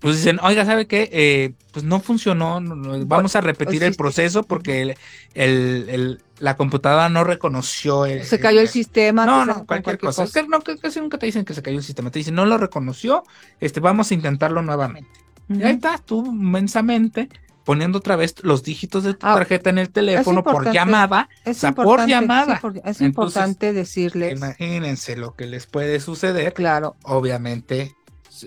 [0.00, 1.08] pues dicen, oiga, ¿sabe qué?
[1.12, 2.60] Eh, pues no funcionó,
[3.06, 4.96] vamos a repetir el proceso porque el,
[5.34, 8.06] el, la computadora no reconoció.
[8.06, 9.26] El, se cayó el sistema.
[9.26, 10.24] No, no, cualquier, cosa.
[10.48, 13.24] no, casi nunca te dicen que se cayó el sistema, te dicen, no lo reconoció,
[13.58, 15.10] este, vamos a intentarlo nuevamente.
[15.48, 17.28] Y ahí estás tú inmensamente
[17.68, 21.62] poniendo otra vez los dígitos de tu ah, tarjeta en el teléfono por llamada, es
[21.76, 22.62] por llamada.
[22.86, 24.38] Es, importante decirles.
[24.38, 26.54] Imagínense lo que les puede suceder.
[26.54, 26.96] Claro.
[27.02, 27.94] Obviamente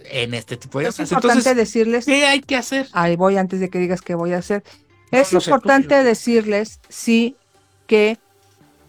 [0.06, 1.02] en este tipo de cosas.
[1.02, 2.06] Es importante decirles.
[2.06, 2.88] ¿Qué hay que hacer?
[2.94, 4.64] Ahí voy antes de que digas qué voy a hacer.
[5.12, 7.36] es importante decirles, sí,
[7.86, 8.18] que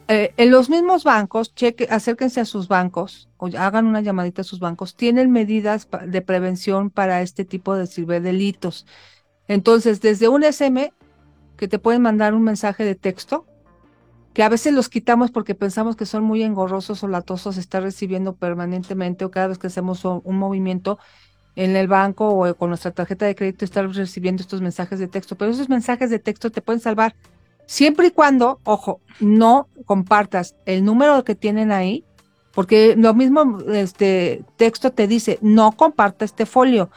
[0.09, 4.45] eh, en los mismos bancos, cheque, acérquense a sus bancos o hagan una llamadita a
[4.45, 8.87] sus bancos, tienen medidas de prevención para este tipo de ciberdelitos.
[9.53, 10.95] Entonces, desde un SM
[11.59, 13.45] que te pueden mandar un mensaje de texto,
[14.33, 18.35] que a veces los quitamos porque pensamos que son muy engorrosos o latosos estar recibiendo
[18.35, 20.99] permanentemente o cada vez que hacemos un movimiento
[21.55, 25.37] en el banco o con nuestra tarjeta de crédito estar recibiendo estos mensajes de texto,
[25.37, 27.15] pero esos mensajes de texto te pueden salvar
[27.67, 32.07] siempre y cuando, ojo, no compartas el número que tienen ahí,
[32.53, 36.91] porque lo mismo este texto te dice, no comparta este folio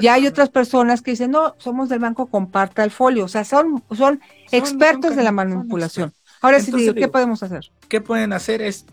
[0.00, 3.24] ya hay otras personas que dicen, no, somos del banco, comparta el folio.
[3.24, 4.20] O sea, son, son,
[4.50, 6.12] expertos de la manipulación.
[6.40, 7.70] Ahora sí, ¿qué podemos hacer?
[7.88, 8.62] ¿Qué pueden hacer?
[8.62, 8.86] Es,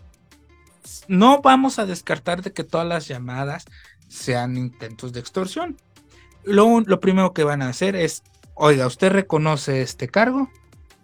[1.06, 3.64] no vamos a descartar de que todas las llamadas
[4.08, 5.76] sean intentos de extorsión.
[6.44, 8.22] Lo, lo primero que van a hacer es,
[8.54, 10.50] oiga, ¿usted reconoce este cargo?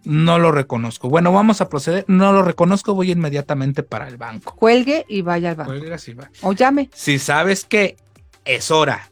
[0.05, 1.09] No lo reconozco.
[1.09, 2.05] Bueno, vamos a proceder.
[2.09, 4.55] No lo reconozco, voy inmediatamente para el banco.
[4.55, 5.71] Cuelgue y vaya al banco.
[5.71, 6.31] Cuelgue, así va.
[6.43, 6.91] O llame.
[6.93, 7.97] Si sabes que
[8.45, 9.11] es hora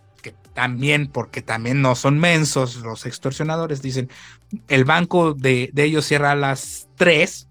[0.54, 4.10] también, porque también no son mensos los extorsionadores, dicen,
[4.68, 7.48] el banco de, ellos cierra a las 3,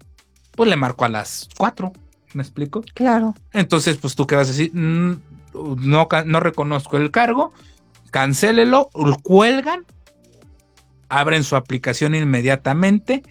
[0.52, 1.92] pues le marco a las 4,
[2.34, 2.84] ¿me explico?
[2.94, 3.34] Claro.
[3.52, 5.20] Entonces, pues tú qué vas a decir, mm,
[5.54, 7.52] no, no reconozco el cargo,
[8.10, 8.90] cancélelo,
[9.22, 9.84] cuelgan,
[11.08, 13.22] abren su aplicación inmediatamente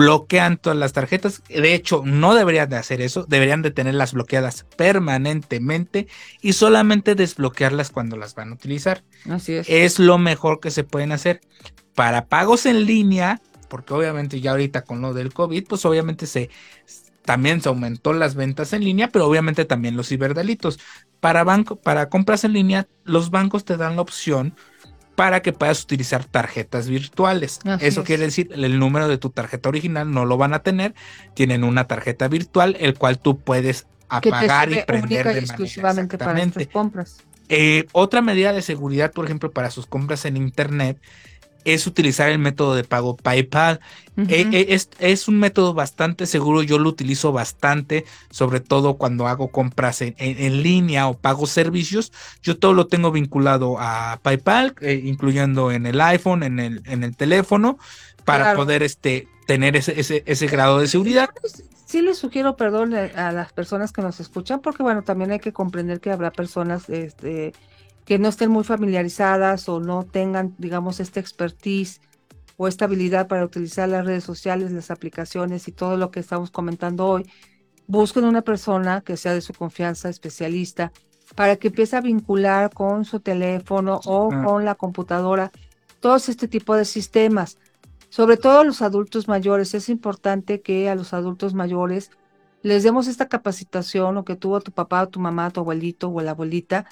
[0.00, 1.42] bloquean todas las tarjetas.
[1.48, 6.08] De hecho, no deberían de hacer eso, deberían de tenerlas bloqueadas permanentemente
[6.40, 9.04] y solamente desbloquearlas cuando las van a utilizar.
[9.28, 9.68] Así es.
[9.68, 11.42] Es lo mejor que se pueden hacer.
[11.94, 16.48] Para pagos en línea, porque obviamente ya ahorita con lo del COVID, pues obviamente se
[17.22, 20.80] también se aumentó las ventas en línea, pero obviamente también los ciberdelitos.
[21.20, 24.54] Para banco, para compras en línea, los bancos te dan la opción
[25.20, 27.60] para que puedas utilizar tarjetas virtuales.
[27.80, 30.94] Eso quiere decir, el número de tu tarjeta original no lo van a tener,
[31.34, 36.66] tienen una tarjeta virtual, el cual tú puedes apagar y prender de exclusivamente para estas
[36.68, 37.18] compras.
[37.50, 40.96] Eh, otra medida de seguridad, por ejemplo, para sus compras en Internet,
[41.64, 43.80] es utilizar el método de pago PayPal.
[44.28, 49.48] Eh, eh, es, un método bastante seguro, yo lo utilizo bastante, sobre todo cuando hago
[49.48, 52.12] compras en, línea o pago servicios.
[52.42, 57.02] Yo todo lo tengo vinculado a PayPal, eh, incluyendo en el iPhone, en el, en
[57.02, 57.78] el teléfono,
[58.24, 61.30] para poder este, tener ese, ese, ese grado de seguridad.
[61.86, 65.52] Sí les sugiero perdón a las personas que nos escuchan, porque bueno, también hay que
[65.52, 67.52] comprender que habrá personas este,
[68.10, 72.00] que no estén muy familiarizadas o no tengan, digamos, esta expertise
[72.56, 76.50] o esta habilidad para utilizar las redes sociales, las aplicaciones y todo lo que estamos
[76.50, 77.30] comentando hoy,
[77.86, 80.90] busquen una persona que sea de su confianza, especialista,
[81.36, 85.52] para que empiece a vincular con su teléfono o con la computadora
[86.00, 87.58] todos este tipo de sistemas.
[88.08, 92.10] Sobre todo a los adultos mayores, es importante que a los adultos mayores
[92.62, 96.32] les demos esta capacitación o que tuvo tu papá, tu mamá, tu abuelito o la
[96.32, 96.86] abuelita,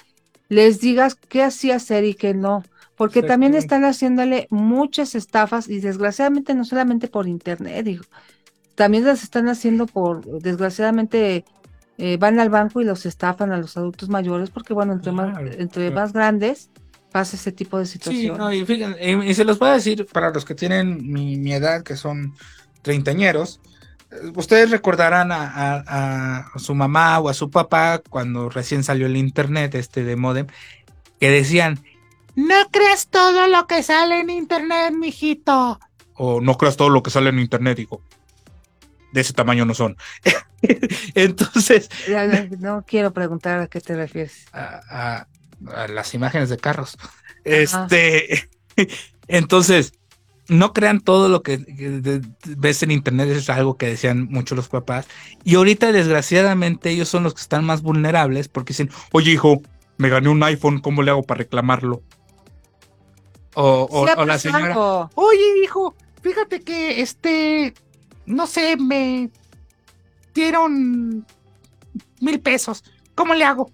[0.49, 2.63] les digas qué así hacer y qué no,
[2.95, 8.03] porque también están haciéndole muchas estafas y desgraciadamente no solamente por internet, digo,
[8.75, 11.45] también las están haciendo por, desgraciadamente,
[11.97, 15.39] eh, van al banco y los estafan a los adultos mayores, porque bueno, entre, más,
[15.57, 16.69] entre más grandes
[17.11, 18.35] pasa ese tipo de situación.
[18.35, 21.37] Sí, no, y, fíjense, y, se los voy a decir para los que tienen mi,
[21.37, 22.33] mi edad, que son
[22.81, 23.59] treintañeros,
[24.35, 30.03] ustedes recordarán a, su mamá o a su papá cuando recién salió el internet este
[30.03, 30.47] de modem
[31.19, 31.83] que decían
[32.35, 35.79] no creas todo lo que sale en internet mijito
[36.15, 38.01] o no creas todo lo que sale en internet digo.
[39.11, 39.97] De ese tamaño no son
[41.15, 41.89] entonces
[42.59, 44.45] no quiero preguntar a qué te refieres.
[44.53, 45.27] A,
[45.89, 46.97] las imágenes de carros.
[47.43, 48.49] Este
[49.27, 49.93] entonces
[50.49, 51.63] no crean todo lo que,
[52.57, 55.07] ves en internet, es algo que decían muchos los papás.
[55.43, 59.61] Y ahorita, desgraciadamente, ellos son los que están más vulnerables porque dicen, oye, hijo,
[59.97, 62.01] me gané un iPhone, ¿cómo le hago para reclamarlo?
[63.55, 67.73] O, o, la señora, oye, hijo, fíjate que este,
[68.25, 69.29] no sé, me
[70.33, 71.25] dieron
[72.21, 72.83] mil pesos,
[73.15, 73.71] ¿cómo le hago?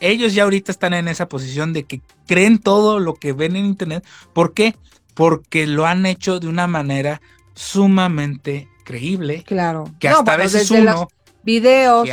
[0.00, 3.66] Ellos ya ahorita están en esa posición de que creen todo lo que ven en
[3.66, 4.04] internet.
[4.32, 4.76] ¿Por qué?
[5.14, 7.20] Porque lo han hecho de una manera
[7.54, 9.42] sumamente creíble.
[9.46, 9.84] Claro.
[9.98, 11.08] Que hasta a veces uno.
[11.42, 12.08] videos,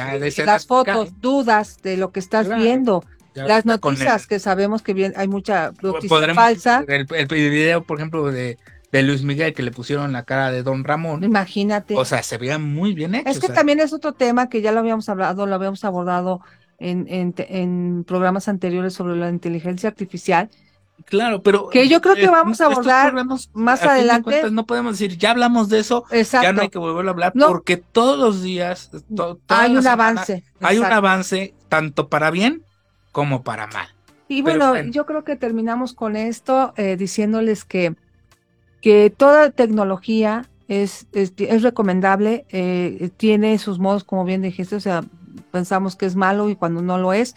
[0.46, 3.04] las fotos, dudas de lo que estás viendo.
[3.34, 6.84] las noticias que sabemos que bien, hay mucha noticia falsa.
[6.88, 8.58] El, el, video, por ejemplo, de,
[8.92, 11.24] de Luis Miguel que le pusieron la cara de Don Ramón.
[11.24, 11.96] Imagínate.
[11.96, 13.30] O sea, se veía muy bien hecho.
[13.30, 16.42] Es que también es otro tema que ya lo habíamos hablado, lo habíamos abordado
[16.82, 20.50] en, en, programas anteriores sobre la inteligencia artificial.
[21.06, 23.14] Claro, pero que yo creo que vamos a abordar
[23.54, 24.52] más adelante.
[24.52, 27.78] no podemos decir, ya hablamos de eso, ya no hay que volver a hablar, porque
[27.78, 28.92] todos los días
[29.48, 30.44] hay un avance.
[30.60, 32.64] Hay un avance tanto para bien
[33.12, 33.88] como para mal.
[34.28, 37.96] Y bueno, yo creo que terminamos con esto eh, diciéndoles que,
[38.82, 45.04] que toda tecnología es, es, recomendable, eh, tiene sus modos, como bien dijiste, o sea,
[45.52, 47.36] pensamos que es malo y cuando no lo es.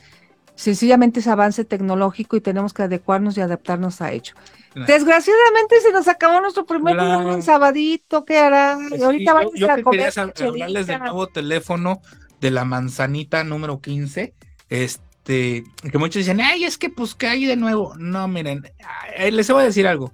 [0.57, 4.35] Sencillamente es avance tecnológico y tenemos que adecuarnos y adaptarnos a ello.
[4.75, 7.43] Desgraciadamente se nos acabó nuestro primer claro.
[7.43, 8.73] sabadito, ¿qué hará?
[8.75, 10.13] ahorita vamos a comer.
[10.17, 12.01] hablarles del nuevo teléfono
[12.41, 14.35] de la manzanita número 15.
[14.69, 17.95] Este, que muchos dicen, ay, es que pues que hay de nuevo.
[17.97, 18.71] No, miren,
[19.31, 20.13] les voy a decir algo.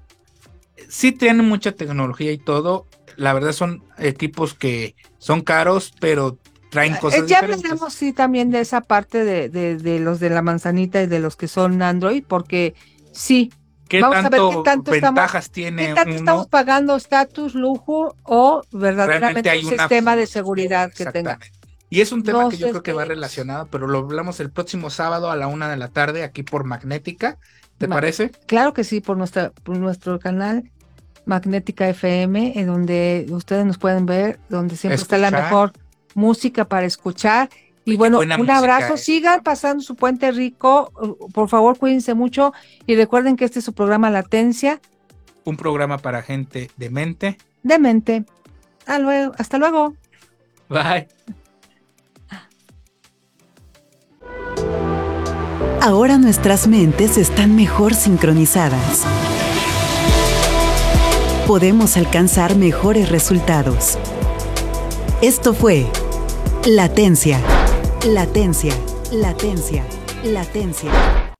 [0.88, 2.86] Sí tienen mucha tecnología y todo.
[3.16, 6.38] La verdad son equipos que son caros, pero
[6.70, 7.26] traen eh, cosas.
[7.26, 11.18] Ya hablaremos sí también de esa parte de, de, los de la manzanita y de
[11.18, 12.74] los que son Android, porque
[13.12, 13.52] sí.
[14.00, 18.62] Vamos a ver qué tanto ventajas estamos, tiene ¿qué tanto estamos pagando estatus, lujo o
[18.70, 21.40] verdaderamente un sistema de seguridad que tenga.
[21.88, 24.90] Y es un tema que yo creo que va relacionado, pero lo hablamos el próximo
[24.90, 27.36] sábado a la una de la tarde aquí por Magnética.
[27.78, 28.30] ¿Te parece?
[28.46, 30.70] Claro que sí, por, nuestra, por nuestro canal
[31.24, 35.72] Magnética FM, en donde ustedes nos pueden ver, donde siempre está la mejor
[36.14, 37.48] música para escuchar.
[37.84, 40.92] Y bueno, un abrazo, sigan pasando su puente rico,
[41.32, 42.52] por favor cuídense mucho
[42.86, 44.80] y recuerden que este es su programa Latencia.
[45.44, 47.38] Un programa para gente de mente.
[47.62, 48.24] De mente.
[48.80, 49.32] Hasta luego.
[49.38, 49.94] Hasta luego.
[50.68, 51.08] Bye.
[55.82, 59.04] Ahora nuestras mentes están mejor sincronizadas.
[61.46, 63.98] Podemos alcanzar mejores resultados.
[65.22, 65.86] Esto fue
[66.66, 67.40] Latencia.
[68.04, 68.74] Latencia.
[69.10, 69.82] Latencia.
[70.22, 71.20] Latencia.